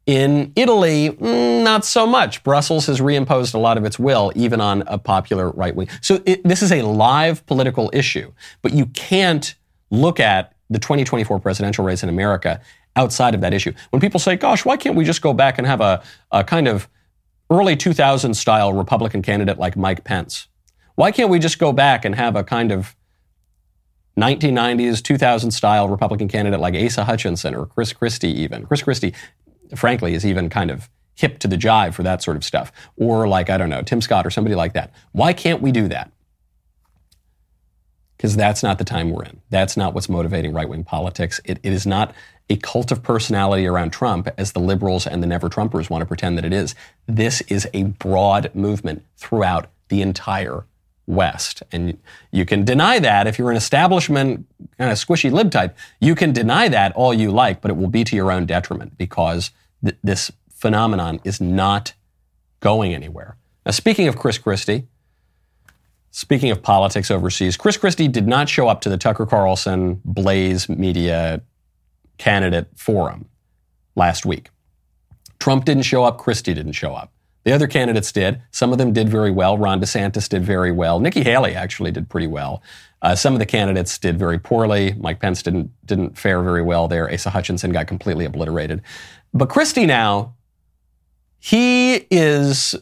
[0.06, 2.42] In Italy, mm, not so much.
[2.42, 5.88] Brussels has reimposed a lot of its will, even on a popular right wing.
[6.00, 8.32] So it, this is a live political issue,
[8.62, 9.54] but you can't
[9.90, 12.61] look at the 2024 presidential race in America
[12.96, 13.72] outside of that issue.
[13.90, 16.68] When people say, gosh, why can't we just go back and have a, a kind
[16.68, 16.88] of
[17.50, 20.48] early 2000s style Republican candidate like Mike Pence?
[20.98, 22.96] Why can't we just go back and have a kind of
[24.18, 28.66] 1990s, 2000 style Republican candidate like Asa Hutchinson or Chris Christie, even?
[28.66, 29.14] Chris Christie,
[29.76, 32.72] frankly, is even kind of hip to the jive for that sort of stuff.
[32.96, 34.92] Or like, I don't know, Tim Scott or somebody like that.
[35.12, 36.11] Why can't we do that?
[38.16, 39.40] Because that's not the time we're in.
[39.50, 41.40] That's not what's motivating right wing politics.
[41.44, 42.12] It, it is not
[42.50, 46.06] a cult of personality around Trump as the liberals and the never Trumpers want to
[46.06, 46.74] pretend that it is.
[47.06, 50.64] This is a broad movement throughout the entire
[51.09, 51.62] West.
[51.73, 51.99] And
[52.31, 54.47] you can deny that if you're an establishment
[54.79, 55.77] kind of squishy lib type.
[56.01, 58.97] You can deny that all you like, but it will be to your own detriment
[58.97, 59.51] because
[59.83, 61.94] th- this phenomenon is not
[62.61, 63.37] going anywhere.
[63.64, 64.87] Now, speaking of Chris Christie,
[66.11, 70.68] Speaking of politics overseas, Chris Christie did not show up to the Tucker Carlson Blaze
[70.68, 71.42] Media
[72.16, 73.27] candidate forum
[73.94, 74.49] last week.
[75.38, 77.12] Trump didn't show up, Christie didn't show up.
[77.48, 78.42] The other candidates did.
[78.50, 79.56] Some of them did very well.
[79.56, 81.00] Ron DeSantis did very well.
[81.00, 82.62] Nikki Haley actually did pretty well.
[83.00, 84.92] Uh, some of the candidates did very poorly.
[84.98, 87.11] Mike Pence didn't didn't fare very well there.
[87.11, 88.82] Asa Hutchinson got completely obliterated.
[89.32, 90.34] But Christie now,
[91.38, 92.74] he is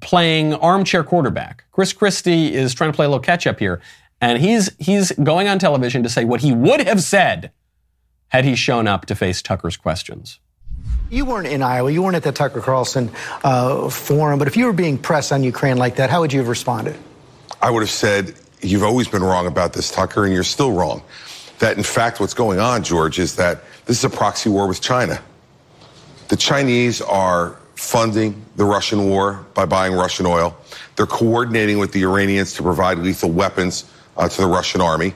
[0.00, 1.66] playing armchair quarterback.
[1.70, 3.80] Chris Christie is trying to play a little catch up here,
[4.20, 7.52] and he's he's going on television to say what he would have said
[8.30, 10.40] had he shown up to face Tucker's questions.
[11.10, 11.90] You weren't in Iowa.
[11.90, 13.10] You weren't at the Tucker Carlson
[13.42, 14.38] uh, forum.
[14.38, 16.96] But if you were being pressed on Ukraine like that, how would you have responded?
[17.62, 21.02] I would have said, You've always been wrong about this, Tucker, and you're still wrong.
[21.60, 24.80] That, in fact, what's going on, George, is that this is a proxy war with
[24.80, 25.22] China.
[26.26, 30.56] The Chinese are funding the Russian war by buying Russian oil.
[30.96, 33.84] They're coordinating with the Iranians to provide lethal weapons
[34.16, 35.14] uh, to the Russian army.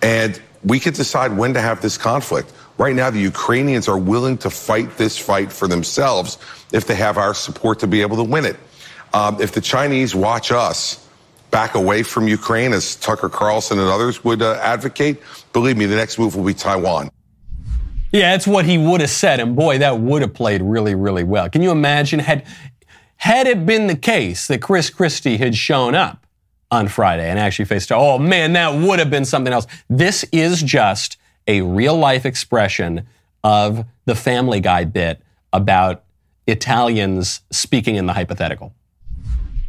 [0.00, 2.52] And we could decide when to have this conflict.
[2.78, 6.38] Right now, the Ukrainians are willing to fight this fight for themselves
[6.72, 8.56] if they have our support to be able to win it.
[9.12, 11.04] Um, if the Chinese watch us
[11.50, 15.20] back away from Ukraine, as Tucker Carlson and others would uh, advocate,
[15.52, 17.10] believe me, the next move will be Taiwan.
[18.12, 21.24] Yeah, it's what he would have said, and boy, that would have played really, really
[21.24, 21.50] well.
[21.50, 22.46] Can you imagine had
[23.16, 26.24] had it been the case that Chris Christie had shown up
[26.70, 29.66] on Friday and actually faced, oh man, that would have been something else.
[29.88, 31.16] This is just
[31.48, 33.06] a real life expression
[33.42, 35.20] of the Family Guy bit
[35.52, 36.04] about
[36.46, 38.72] Italians speaking in the hypothetical.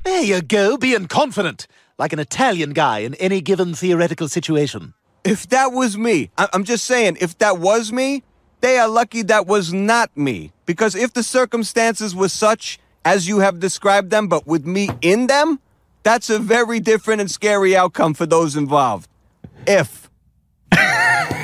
[0.04, 4.94] There you go, being confident, like an Italian guy in any given theoretical situation.
[5.24, 8.24] If that was me, I- I'm just saying, if that was me,
[8.62, 10.52] they are lucky that was not me.
[10.65, 15.28] Because if the circumstances were such as you have described them, but with me in
[15.28, 15.60] them,
[16.04, 19.08] that's a very different and scary outcome for those involved.
[19.65, 20.09] If.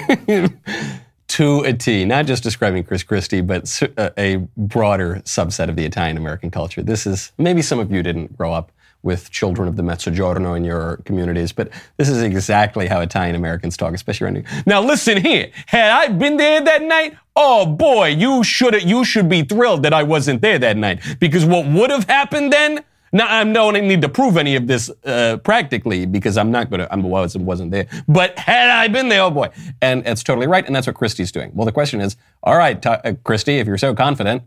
[1.27, 5.85] to a T, not just describing Chris Christie, but uh, a broader subset of the
[5.85, 6.81] Italian American culture.
[6.83, 8.71] This is maybe some of you didn't grow up
[9.05, 13.77] with children of the Mezzogiorno in your communities, but this is exactly how Italian Americans
[13.77, 14.43] talk, especially around.
[14.65, 19.29] Now listen here, had I been there that night, oh boy, you should you should
[19.29, 22.83] be thrilled that I wasn't there that night because what would have happened then?
[23.15, 26.81] Now I don't need to prove any of this uh, practically because I'm not going
[26.81, 26.91] to.
[26.91, 27.87] I wasn't wasn't there.
[28.09, 29.51] But had I been there, oh boy,
[29.81, 31.51] and it's totally right, and that's what Christie's doing.
[31.53, 34.43] Well, the question is, all right, t- uh, Christie, if you're so confident,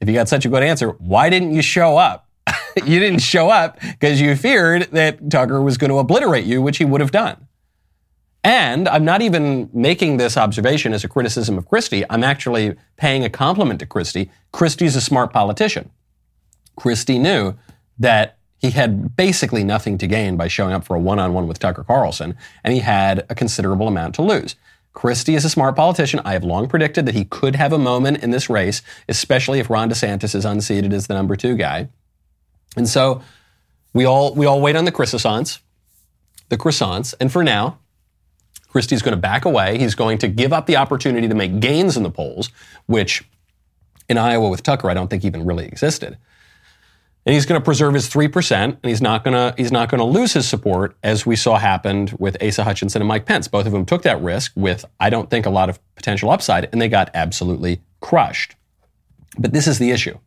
[0.00, 2.26] if you got such a good answer, why didn't you show up?
[2.86, 6.78] you didn't show up because you feared that Tucker was going to obliterate you, which
[6.78, 7.46] he would have done.
[8.42, 12.02] And I'm not even making this observation as a criticism of Christie.
[12.08, 14.30] I'm actually paying a compliment to Christie.
[14.52, 15.90] Christie's a smart politician.
[16.76, 17.54] Christie knew
[17.98, 21.46] that he had basically nothing to gain by showing up for a one on one
[21.46, 24.56] with Tucker Carlson, and he had a considerable amount to lose.
[24.92, 26.20] Christie is a smart politician.
[26.24, 29.68] I have long predicted that he could have a moment in this race, especially if
[29.68, 31.88] Ron DeSantis is unseated as the number two guy.
[32.76, 33.22] And so
[33.92, 35.58] we all we all wait on the croissants,
[36.48, 37.78] the croissants, and for now,
[38.68, 39.78] Christie's going to back away.
[39.78, 42.50] He's going to give up the opportunity to make gains in the polls,
[42.86, 43.22] which
[44.08, 46.16] in Iowa with Tucker, I don't think even really existed
[47.26, 49.98] and he's going to preserve his 3% and he's not going to he's not going
[49.98, 53.48] to lose his support as we saw happened with Asa Hutchinson and Mike Pence.
[53.48, 56.68] Both of them took that risk with I don't think a lot of potential upside
[56.72, 58.54] and they got absolutely crushed.
[59.36, 60.18] But this is the issue.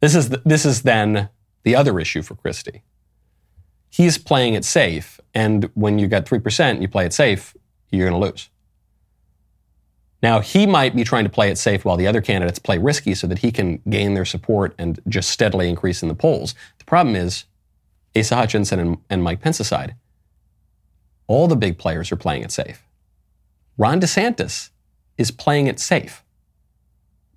[0.00, 1.30] This is the, this is then
[1.62, 2.82] the other issue for Christie.
[3.88, 7.56] He's playing it safe and when you got 3% and you play it safe,
[7.90, 8.50] you're going to lose.
[10.22, 13.14] Now, he might be trying to play it safe while the other candidates play risky
[13.14, 16.54] so that he can gain their support and just steadily increase in the polls.
[16.78, 17.44] The problem is,
[18.16, 19.94] Asa Hutchinson and, and Mike Pence aside,
[21.26, 22.82] all the big players are playing it safe.
[23.76, 24.70] Ron DeSantis
[25.18, 26.22] is playing it safe.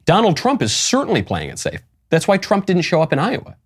[0.05, 1.81] Donald Trump is certainly playing it safe.
[2.09, 3.57] That's why Trump didn't show up in Iowa.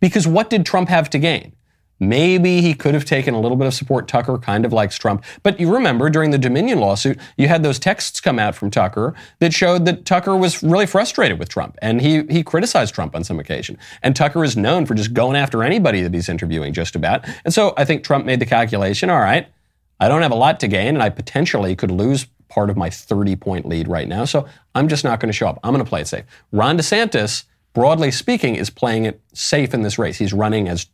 [0.00, 1.52] Because what did Trump have to gain?
[2.00, 4.08] Maybe he could have taken a little bit of support.
[4.08, 5.22] Tucker kind of likes Trump.
[5.42, 9.14] But you remember during the Dominion lawsuit, you had those texts come out from Tucker
[9.38, 11.76] that showed that Tucker was really frustrated with Trump.
[11.82, 13.76] And he, he criticized Trump on some occasion.
[14.02, 17.26] And Tucker is known for just going after anybody that he's interviewing just about.
[17.44, 19.46] And so I think Trump made the calculation all right,
[20.00, 22.88] I don't have a lot to gain, and I potentially could lose part of my
[22.88, 24.24] 30 point lead right now.
[24.24, 25.60] So I'm just not going to show up.
[25.62, 26.24] I'm going to play it safe.
[26.50, 27.44] Ron DeSantis,
[27.74, 30.16] broadly speaking, is playing it safe in this race.
[30.16, 30.86] He's running as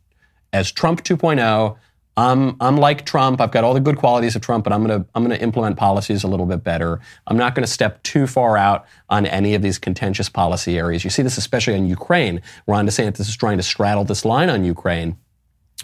[0.57, 1.77] as Trump 2.0.
[2.17, 3.43] I'm, I'm like Trump.
[3.43, 5.43] I've got all the good qualities of Trump, but I'm going to I'm going to
[5.43, 6.99] implement policies a little bit better.
[7.27, 11.05] I'm not going to step too far out on any of these contentious policy areas.
[11.05, 12.41] You see this especially on Ukraine.
[12.67, 15.19] Ron DeSantis is trying to straddle this line on Ukraine.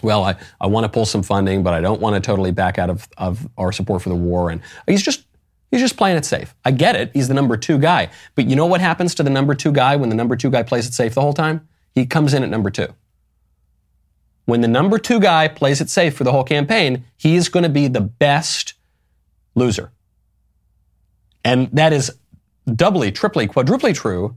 [0.01, 2.79] well, I, I want to pull some funding, but I don't want to totally back
[2.79, 4.49] out of, of our support for the war.
[4.49, 5.25] And he's just
[5.69, 6.55] he's just playing it safe.
[6.65, 7.11] I get it.
[7.13, 8.09] He's the number two guy.
[8.33, 10.63] But you know what happens to the number two guy when the number two guy
[10.63, 11.67] plays it safe the whole time?
[11.93, 12.87] He comes in at number two.
[14.45, 17.63] When the number two guy plays it safe for the whole campaign, he is going
[17.63, 18.73] to be the best
[19.55, 19.91] loser.
[21.43, 22.11] And that is
[22.75, 24.35] doubly, triply, quadruply true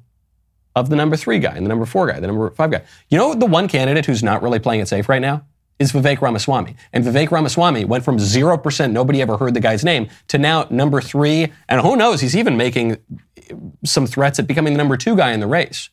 [0.75, 2.83] of the number three guy and the number four guy, the number five guy.
[3.09, 5.45] You know the one candidate who's not really playing it safe right now?
[5.79, 6.75] Is Vivek Ramaswamy.
[6.93, 11.03] And Vivek Ramaswamy went from 0%, nobody ever heard the guy's name, to now number
[11.03, 11.53] three.
[11.69, 12.97] And who knows, he's even making
[13.85, 15.91] some threats at becoming the number two guy in the race.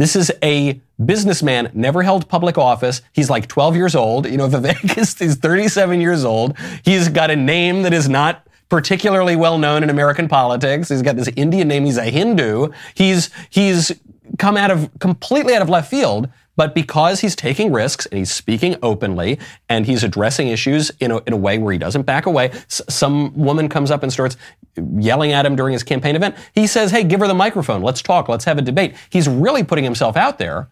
[0.00, 3.02] This is a businessman, never held public office.
[3.12, 4.26] He's like 12 years old.
[4.26, 6.56] You know, Vivek is he's 37 years old.
[6.82, 10.88] He's got a name that is not particularly well known in American politics.
[10.88, 11.84] He's got this Indian name.
[11.84, 12.72] He's a Hindu.
[12.94, 13.92] He's, he's
[14.38, 16.30] come out of completely out of left field.
[16.60, 19.38] But because he's taking risks and he's speaking openly
[19.70, 22.82] and he's addressing issues in a, in a way where he doesn't back away, S-
[22.86, 24.36] some woman comes up and starts
[24.76, 26.36] yelling at him during his campaign event.
[26.54, 27.80] He says, Hey, give her the microphone.
[27.80, 28.28] Let's talk.
[28.28, 28.94] Let's have a debate.
[29.08, 30.68] He's really putting himself out there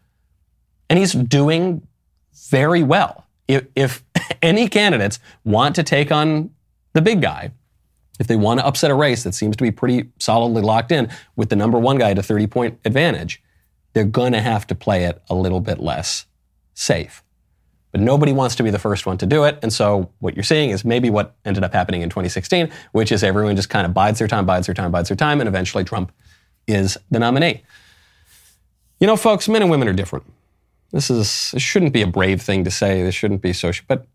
[0.91, 1.87] and he's doing
[2.51, 3.25] very well.
[3.49, 4.05] If, if
[4.43, 6.51] any candidates want to take on
[6.93, 7.53] the big guy,
[8.21, 11.09] if they want to upset a race that seems to be pretty solidly locked in
[11.35, 13.43] with the number one guy at a 30 point advantage,
[13.99, 16.25] they're going to have to play it a little bit less
[16.73, 17.25] safe.
[17.91, 19.59] But nobody wants to be the first one to do it.
[19.61, 23.25] And so what you're seeing is maybe what ended up happening in 2016, which is
[23.25, 25.83] everyone just kind of bides their time, bides their time, bides their time, and eventually
[25.83, 26.13] Trump
[26.69, 27.65] is the nominee.
[29.01, 30.27] You know, folks, men and women are different.
[30.93, 33.03] This is shouldn't be a brave thing to say.
[33.03, 34.07] This shouldn't be social, but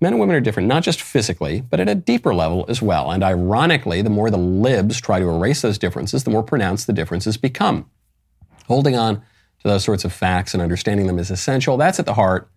[0.00, 3.12] men and women are different, not just physically, but at a deeper level as well.
[3.12, 6.92] And ironically, the more the libs try to erase those differences, the more pronounced the
[6.92, 7.88] differences become.
[8.70, 9.22] Holding on to
[9.64, 11.76] those sorts of facts and understanding them is essential.
[11.76, 12.48] That's at the heart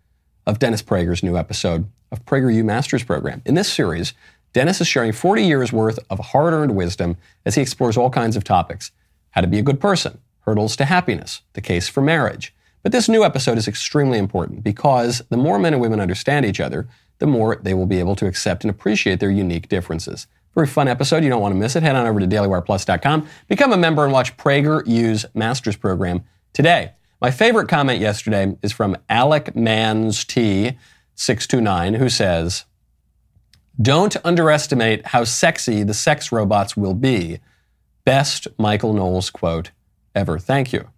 [0.46, 3.42] of Dennis Prager's new episode of PragerU Masters Program.
[3.48, 4.14] In this series,
[4.54, 8.36] Dennis is sharing 40 years worth of hard earned wisdom as he explores all kinds
[8.36, 8.92] of topics
[9.32, 12.54] how to be a good person, hurdles to happiness, the case for marriage.
[12.84, 16.60] But this new episode is extremely important because the more men and women understand each
[16.60, 16.88] other,
[17.18, 20.28] the more they will be able to accept and appreciate their unique differences.
[20.56, 21.24] Very fun episode.
[21.24, 21.84] You don't want to miss it.
[21.84, 26.24] Head on over to dailywireplus.com, become a member, and watch PragerU's Masters program
[26.54, 26.92] today.
[27.20, 30.78] My favorite comment yesterday is from Alec Mans T.
[31.16, 32.66] 629, who says,
[33.82, 37.40] Don't underestimate how sexy the sex robots will be.
[38.06, 39.72] Best Michael Knowles quote
[40.14, 40.38] ever.
[40.38, 40.90] Thank you.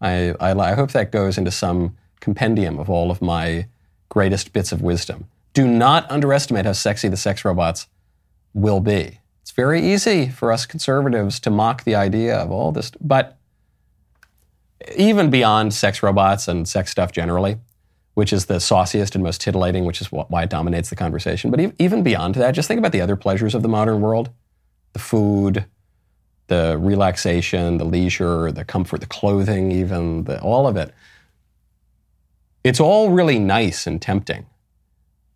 [0.00, 3.66] I, I, I hope that goes into some compendium of all of my
[4.08, 5.26] greatest bits of wisdom.
[5.52, 7.86] Do not underestimate how sexy the sex robots
[8.54, 9.20] will be.
[9.42, 13.36] It's very easy for us conservatives to mock the idea of all this, but
[14.96, 17.58] even beyond sex robots and sex stuff generally,
[18.14, 21.50] which is the sauciest and most titillating, which is why it dominates the conversation.
[21.50, 24.30] But even beyond that, just think about the other pleasures of the modern world
[24.92, 25.64] the food,
[26.48, 30.92] the relaxation, the leisure, the comfort, the clothing, even, the, all of it.
[32.64, 34.46] It's all really nice and tempting.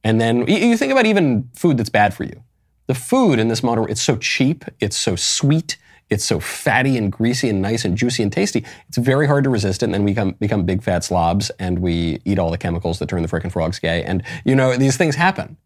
[0.03, 2.43] And then you think about even food that's bad for you.
[2.87, 5.79] The food in this model, it's so cheap, it's so sweet,
[6.11, 8.65] it's so fatty and greasy and nice and juicy and tasty.
[8.89, 11.79] It's very hard to resist it, and then we become, become big fat slobs and
[11.79, 14.05] we eat all the chemicals that turn the frickin' frogs gay.
[14.05, 15.57] And, you know, these things happen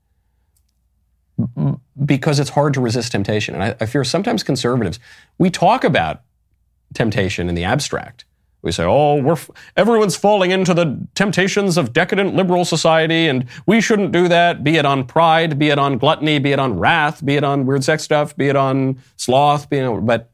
[2.05, 3.55] because it's hard to resist temptation.
[3.55, 4.99] And I, I fear sometimes conservatives,
[5.39, 6.23] we talk about
[6.95, 8.25] temptation in the abstract.
[8.63, 13.45] We say, oh, we're f- everyone's falling into the temptations of decadent liberal society, and
[13.67, 16.79] we shouldn't do that, be it on pride, be it on gluttony, be it on
[16.79, 20.33] wrath, be it on weird sex stuff, be it on sloth, be it, but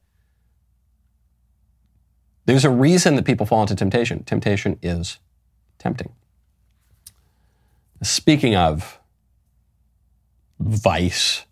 [2.46, 4.24] there's a reason that people fall into temptation.
[4.24, 5.18] Temptation is
[5.78, 6.12] tempting.
[8.02, 9.00] Speaking of
[10.58, 11.46] vice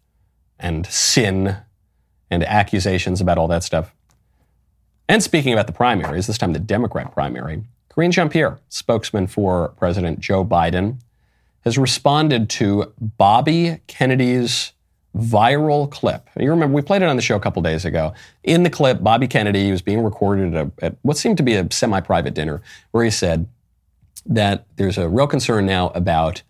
[0.59, 1.57] and sin
[2.31, 3.95] and accusations about all that stuff,
[5.09, 9.69] and speaking about the primaries, this time the Democrat primary, Karine Jean Pierre, spokesman for
[9.79, 10.99] President Joe Biden,
[11.65, 14.73] has responded to Bobby Kennedy's
[15.17, 16.29] viral clip.
[16.39, 18.15] You remember, we played it on the show a couple days ago.
[18.43, 21.55] In the clip, Bobby Kennedy was being recorded at, a, at what seemed to be
[21.55, 23.47] a semi private dinner, where he said
[24.25, 26.43] that there's a real concern now about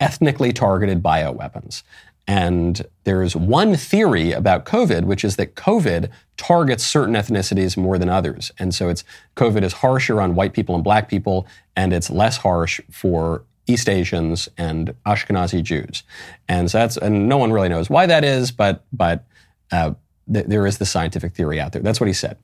[0.00, 1.82] ethnically targeted bioweapons.
[2.26, 8.08] And there's one theory about COVID, which is that COVID targets certain ethnicities more than
[8.08, 8.52] others.
[8.58, 9.04] And so it's
[9.36, 13.88] COVID is harsher on white people and black people, and it's less harsh for East
[13.88, 16.02] Asians and Ashkenazi Jews.
[16.48, 19.24] And so that's and no one really knows why that is, but but
[19.72, 19.94] uh,
[20.32, 21.82] th- there is the scientific theory out there.
[21.82, 22.36] That's what he said.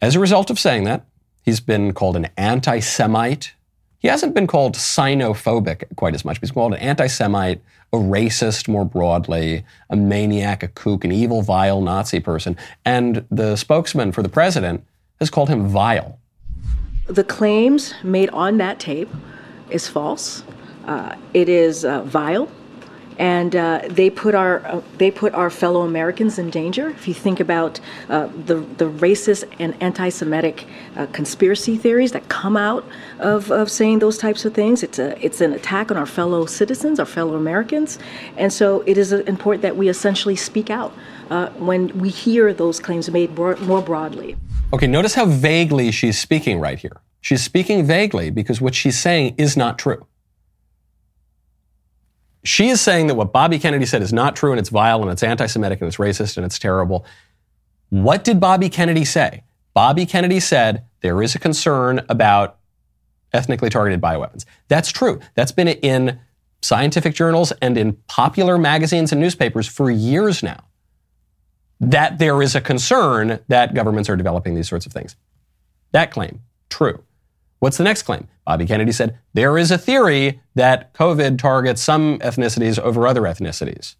[0.00, 1.06] As a result of saying that,
[1.42, 3.54] he's been called an anti-Semite
[3.98, 6.38] he hasn't been called sinophobic quite as much.
[6.40, 7.60] He's called an anti Semite,
[7.92, 12.56] a racist more broadly, a maniac, a kook, an evil, vile Nazi person.
[12.84, 14.84] And the spokesman for the president
[15.20, 16.18] has called him vile.
[17.06, 19.10] The claims made on that tape
[19.70, 20.42] is false.
[20.86, 22.50] Uh, it is uh, vile
[23.18, 26.88] and uh, they put our uh, they put our fellow Americans in danger.
[26.90, 32.56] If you think about uh, the the racist and anti-Semitic uh, conspiracy theories that come
[32.56, 32.84] out
[33.18, 36.46] of, of saying those types of things, it's a it's an attack on our fellow
[36.46, 37.98] citizens, our fellow Americans,
[38.36, 40.92] and so it is important that we essentially speak out
[41.30, 44.36] uh, when we hear those claims made more, more broadly.
[44.72, 47.00] Okay, notice how vaguely she's speaking right here.
[47.20, 50.06] She's speaking vaguely because what she's saying is not true.
[52.46, 55.10] She is saying that what Bobby Kennedy said is not true and it's vile and
[55.10, 57.04] it's anti Semitic and it's racist and it's terrible.
[57.90, 59.42] What did Bobby Kennedy say?
[59.74, 62.58] Bobby Kennedy said there is a concern about
[63.32, 64.44] ethnically targeted bioweapons.
[64.68, 65.20] That's true.
[65.34, 66.20] That's been in
[66.62, 70.64] scientific journals and in popular magazines and newspapers for years now.
[71.80, 75.16] That there is a concern that governments are developing these sorts of things.
[75.90, 77.02] That claim, true.
[77.58, 78.28] What's the next claim?
[78.44, 83.96] Bobby Kennedy said there is a theory that COVID targets some ethnicities over other ethnicities.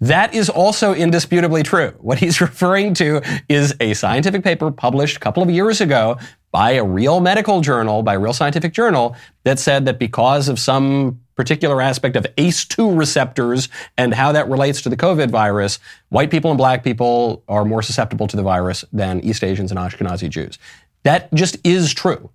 [0.00, 1.94] That is also indisputably true.
[2.00, 6.18] What he's referring to is a scientific paper published a couple of years ago
[6.50, 10.58] by a real medical journal, by a real scientific journal, that said that because of
[10.58, 15.78] some particular aspect of ACE2 receptors and how that relates to the COVID virus,
[16.10, 19.80] white people and black people are more susceptible to the virus than East Asians and
[19.80, 20.58] Ashkenazi Jews.
[21.04, 22.30] That just is true.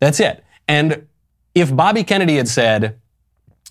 [0.00, 0.44] That's it.
[0.68, 1.06] And
[1.54, 2.98] if Bobby Kennedy had said,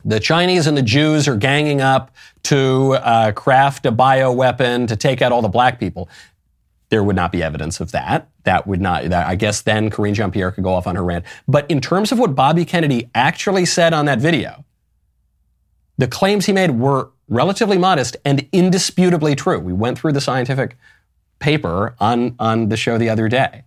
[0.05, 2.11] the Chinese and the Jews are ganging up
[2.43, 6.09] to uh, craft a bioweapon to take out all the black people,
[6.89, 8.29] there would not be evidence of that.
[8.43, 11.03] That would not, that, I guess then Karine Jean Pierre could go off on her
[11.03, 11.25] rant.
[11.47, 14.65] But in terms of what Bobby Kennedy actually said on that video,
[15.97, 19.59] the claims he made were relatively modest and indisputably true.
[19.59, 20.77] We went through the scientific
[21.39, 23.63] paper on, on the show the other day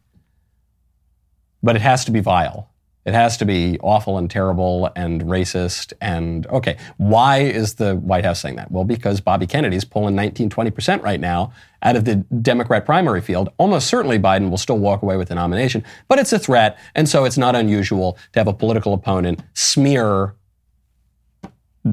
[1.66, 2.70] but it has to be vile.
[3.06, 5.92] It has to be awful and terrible and racist.
[6.00, 8.70] And okay, why is the White House saying that?
[8.72, 11.52] Well, because Bobby Kennedy's pulling 19, 20% right now
[11.82, 13.48] out of the Democrat primary field.
[13.58, 16.78] Almost certainly Biden will still walk away with the nomination, but it's a threat.
[16.96, 20.34] And so it's not unusual to have a political opponent smear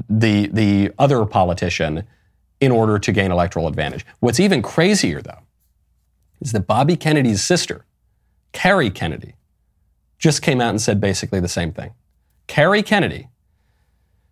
[0.08, 2.04] the, the other politician
[2.60, 4.04] in order to gain electoral advantage.
[4.18, 5.42] What's even crazier, though,
[6.40, 7.84] is that Bobby Kennedy's sister,
[8.52, 9.34] Kerry Kennedy,
[10.24, 11.92] just came out and said basically the same thing.
[12.46, 13.28] Kerry Kennedy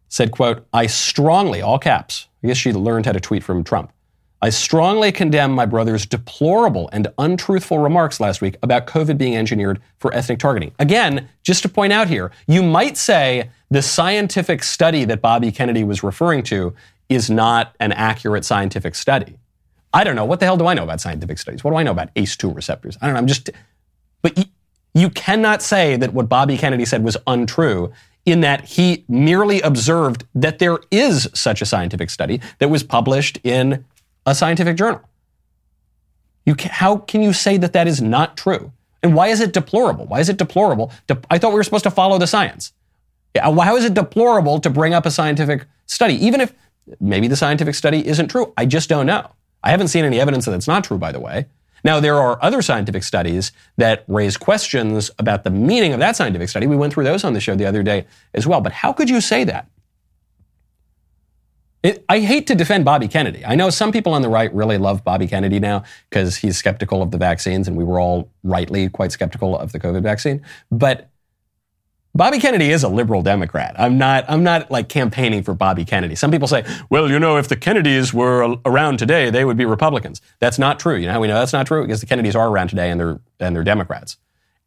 [0.08, 3.92] said, quote, I strongly, all caps, I guess she learned how to tweet from Trump.
[4.40, 9.82] I strongly condemn my brother's deplorable and untruthful remarks last week about COVID being engineered
[9.98, 10.72] for ethnic targeting.
[10.78, 15.84] Again, just to point out here, you might say the scientific study that Bobby Kennedy
[15.84, 16.74] was referring to
[17.10, 19.36] is not an accurate scientific study.
[19.92, 20.24] I don't know.
[20.24, 21.62] What the hell do I know about scientific studies?
[21.62, 22.96] What do I know about ACE2 receptors?
[23.02, 23.20] I don't know.
[23.20, 23.50] I'm just,
[24.22, 24.48] but
[24.94, 27.92] you cannot say that what Bobby Kennedy said was untrue
[28.24, 33.38] in that he merely observed that there is such a scientific study that was published
[33.42, 33.84] in
[34.26, 35.00] a scientific journal.
[36.46, 38.72] You can, how can you say that that is not true?
[39.02, 40.06] And why is it deplorable?
[40.06, 40.92] Why is it deplorable?
[41.30, 42.72] I thought we were supposed to follow the science.
[43.34, 46.52] How is it deplorable to bring up a scientific study, even if
[47.00, 48.52] maybe the scientific study isn't true?
[48.56, 49.30] I just don't know.
[49.64, 51.46] I haven't seen any evidence that it's not true, by the way.
[51.84, 56.48] Now, there are other scientific studies that raise questions about the meaning of that scientific
[56.48, 56.66] study.
[56.66, 58.60] We went through those on the show the other day as well.
[58.60, 59.68] But how could you say that?
[61.82, 63.44] It, I hate to defend Bobby Kennedy.
[63.44, 67.02] I know some people on the right really love Bobby Kennedy now because he's skeptical
[67.02, 70.42] of the vaccines, and we were all rightly quite skeptical of the COVID vaccine.
[70.70, 71.08] But
[72.14, 73.74] Bobby Kennedy is a liberal Democrat.
[73.78, 76.14] I'm not, I'm not like campaigning for Bobby Kennedy.
[76.14, 79.64] Some people say, well, you know, if the Kennedys were around today, they would be
[79.64, 80.20] Republicans.
[80.38, 80.96] That's not true.
[80.96, 81.82] You know how we know that's not true?
[81.82, 84.18] Because the Kennedys are around today and they're, and they're Democrats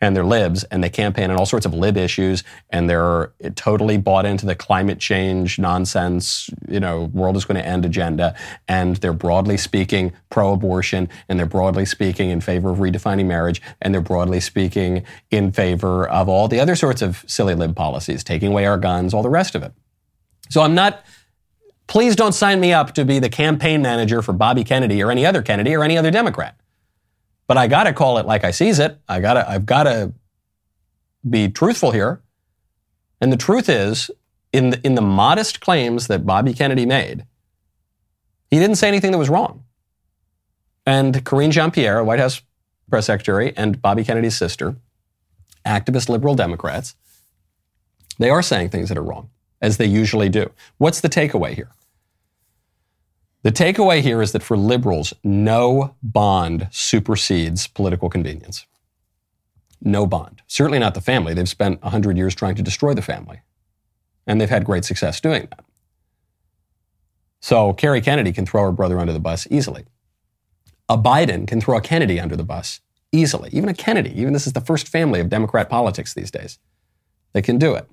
[0.01, 3.97] and they're libs and they campaign on all sorts of lib issues and they're totally
[3.97, 8.35] bought into the climate change nonsense, you know, world is going to end agenda.
[8.67, 13.61] And they're broadly speaking pro abortion and they're broadly speaking in favor of redefining marriage
[13.81, 18.23] and they're broadly speaking in favor of all the other sorts of silly lib policies,
[18.23, 19.71] taking away our guns, all the rest of it.
[20.49, 21.05] So I'm not,
[21.87, 25.25] please don't sign me up to be the campaign manager for Bobby Kennedy or any
[25.25, 26.55] other Kennedy or any other Democrat.
[27.47, 28.99] But I got to call it like I sees it.
[29.07, 30.13] I got to, I've got to
[31.27, 32.21] be truthful here.
[33.21, 34.09] And the truth is,
[34.51, 37.25] in the, in the modest claims that Bobby Kennedy made,
[38.49, 39.63] he didn't say anything that was wrong.
[40.85, 42.41] And Karine Jean Pierre, White House
[42.89, 44.75] press secretary, and Bobby Kennedy's sister
[45.65, 46.95] activist liberal Democrats,
[48.19, 49.29] they are saying things that are wrong,
[49.61, 50.51] as they usually do.
[50.77, 51.71] What's the takeaway here?
[53.45, 58.65] The takeaway here is that for liberals, no bond supersedes political convenience.
[59.79, 60.41] No bond.
[60.47, 61.35] Certainly not the family.
[61.35, 63.41] They've spent 100 years trying to destroy the family.
[64.25, 65.63] And they've had great success doing that.
[67.39, 69.85] So Kerry Kennedy can throw her brother under the bus easily.
[70.89, 72.79] A Biden can throw a Kennedy under the bus
[73.11, 73.51] easily.
[73.53, 76.57] Even a Kennedy, even this is the first family of Democrat politics these days.
[77.33, 77.87] They can do it.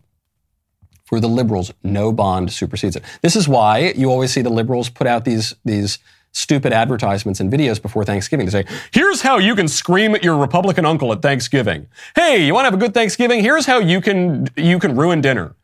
[1.13, 3.05] For the liberals, no bond supersedes it.
[3.21, 5.99] This is why you always see the liberals put out these, these
[6.31, 8.47] stupid advertisements and videos before Thanksgiving.
[8.47, 11.87] to say, here's how you can scream at your Republican uncle at Thanksgiving.
[12.17, 13.41] Hey, you want to have a good Thanksgiving?
[13.41, 15.55] Here's how you can, you can ruin dinner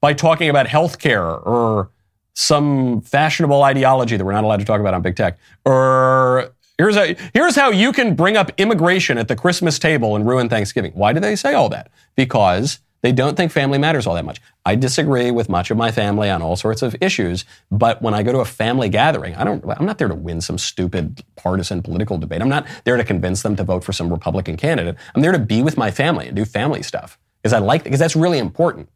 [0.00, 1.90] by talking about health care or
[2.34, 6.96] some fashionable ideology that we're not allowed to talk about on big tech or Here's,
[6.96, 10.92] a, here's how you can bring up immigration at the Christmas table and ruin Thanksgiving.
[10.92, 11.90] Why do they say all that?
[12.16, 14.40] Because they don't think family matters all that much.
[14.64, 18.24] I disagree with much of my family on all sorts of issues, but when I
[18.24, 21.84] go to a family gathering, I don't, I'm not there to win some stupid partisan
[21.84, 22.42] political debate.
[22.42, 24.96] I'm not there to convince them to vote for some Republican candidate.
[25.14, 28.00] I'm there to be with my family and do family stuff because I like, because
[28.00, 28.88] that's really important.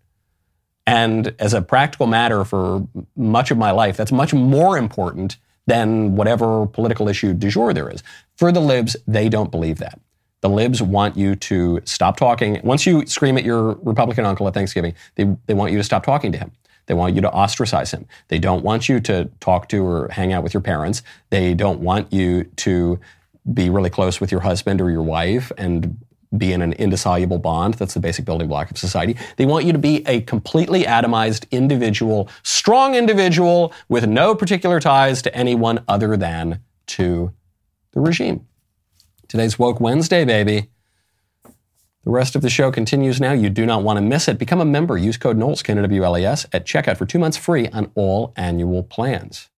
[0.88, 2.84] And as a practical matter for
[3.14, 5.36] much of my life, that's much more important
[5.68, 8.02] than whatever political issue du jour there is.
[8.34, 10.00] For the libs, they don't believe that.
[10.42, 12.60] The libs want you to stop talking.
[12.64, 16.04] Once you scream at your Republican uncle at Thanksgiving, they, they want you to stop
[16.04, 16.52] talking to him.
[16.86, 18.06] They want you to ostracize him.
[18.28, 21.02] They don't want you to talk to or hang out with your parents.
[21.28, 22.98] They don't want you to
[23.52, 25.98] be really close with your husband or your wife and
[26.36, 27.74] be in an indissoluble bond.
[27.74, 29.16] That's the basic building block of society.
[29.36, 35.22] They want you to be a completely atomized individual, strong individual with no particular ties
[35.22, 37.32] to anyone other than to
[37.92, 38.46] the regime.
[39.30, 40.70] Today's Woke Wednesday, baby.
[41.44, 43.30] The rest of the show continues now.
[43.30, 44.40] You do not want to miss it.
[44.40, 44.98] Become a member.
[44.98, 49.48] Use code Knowles, K-N-O-W-L-E-S, at checkout for two months free on all annual plans.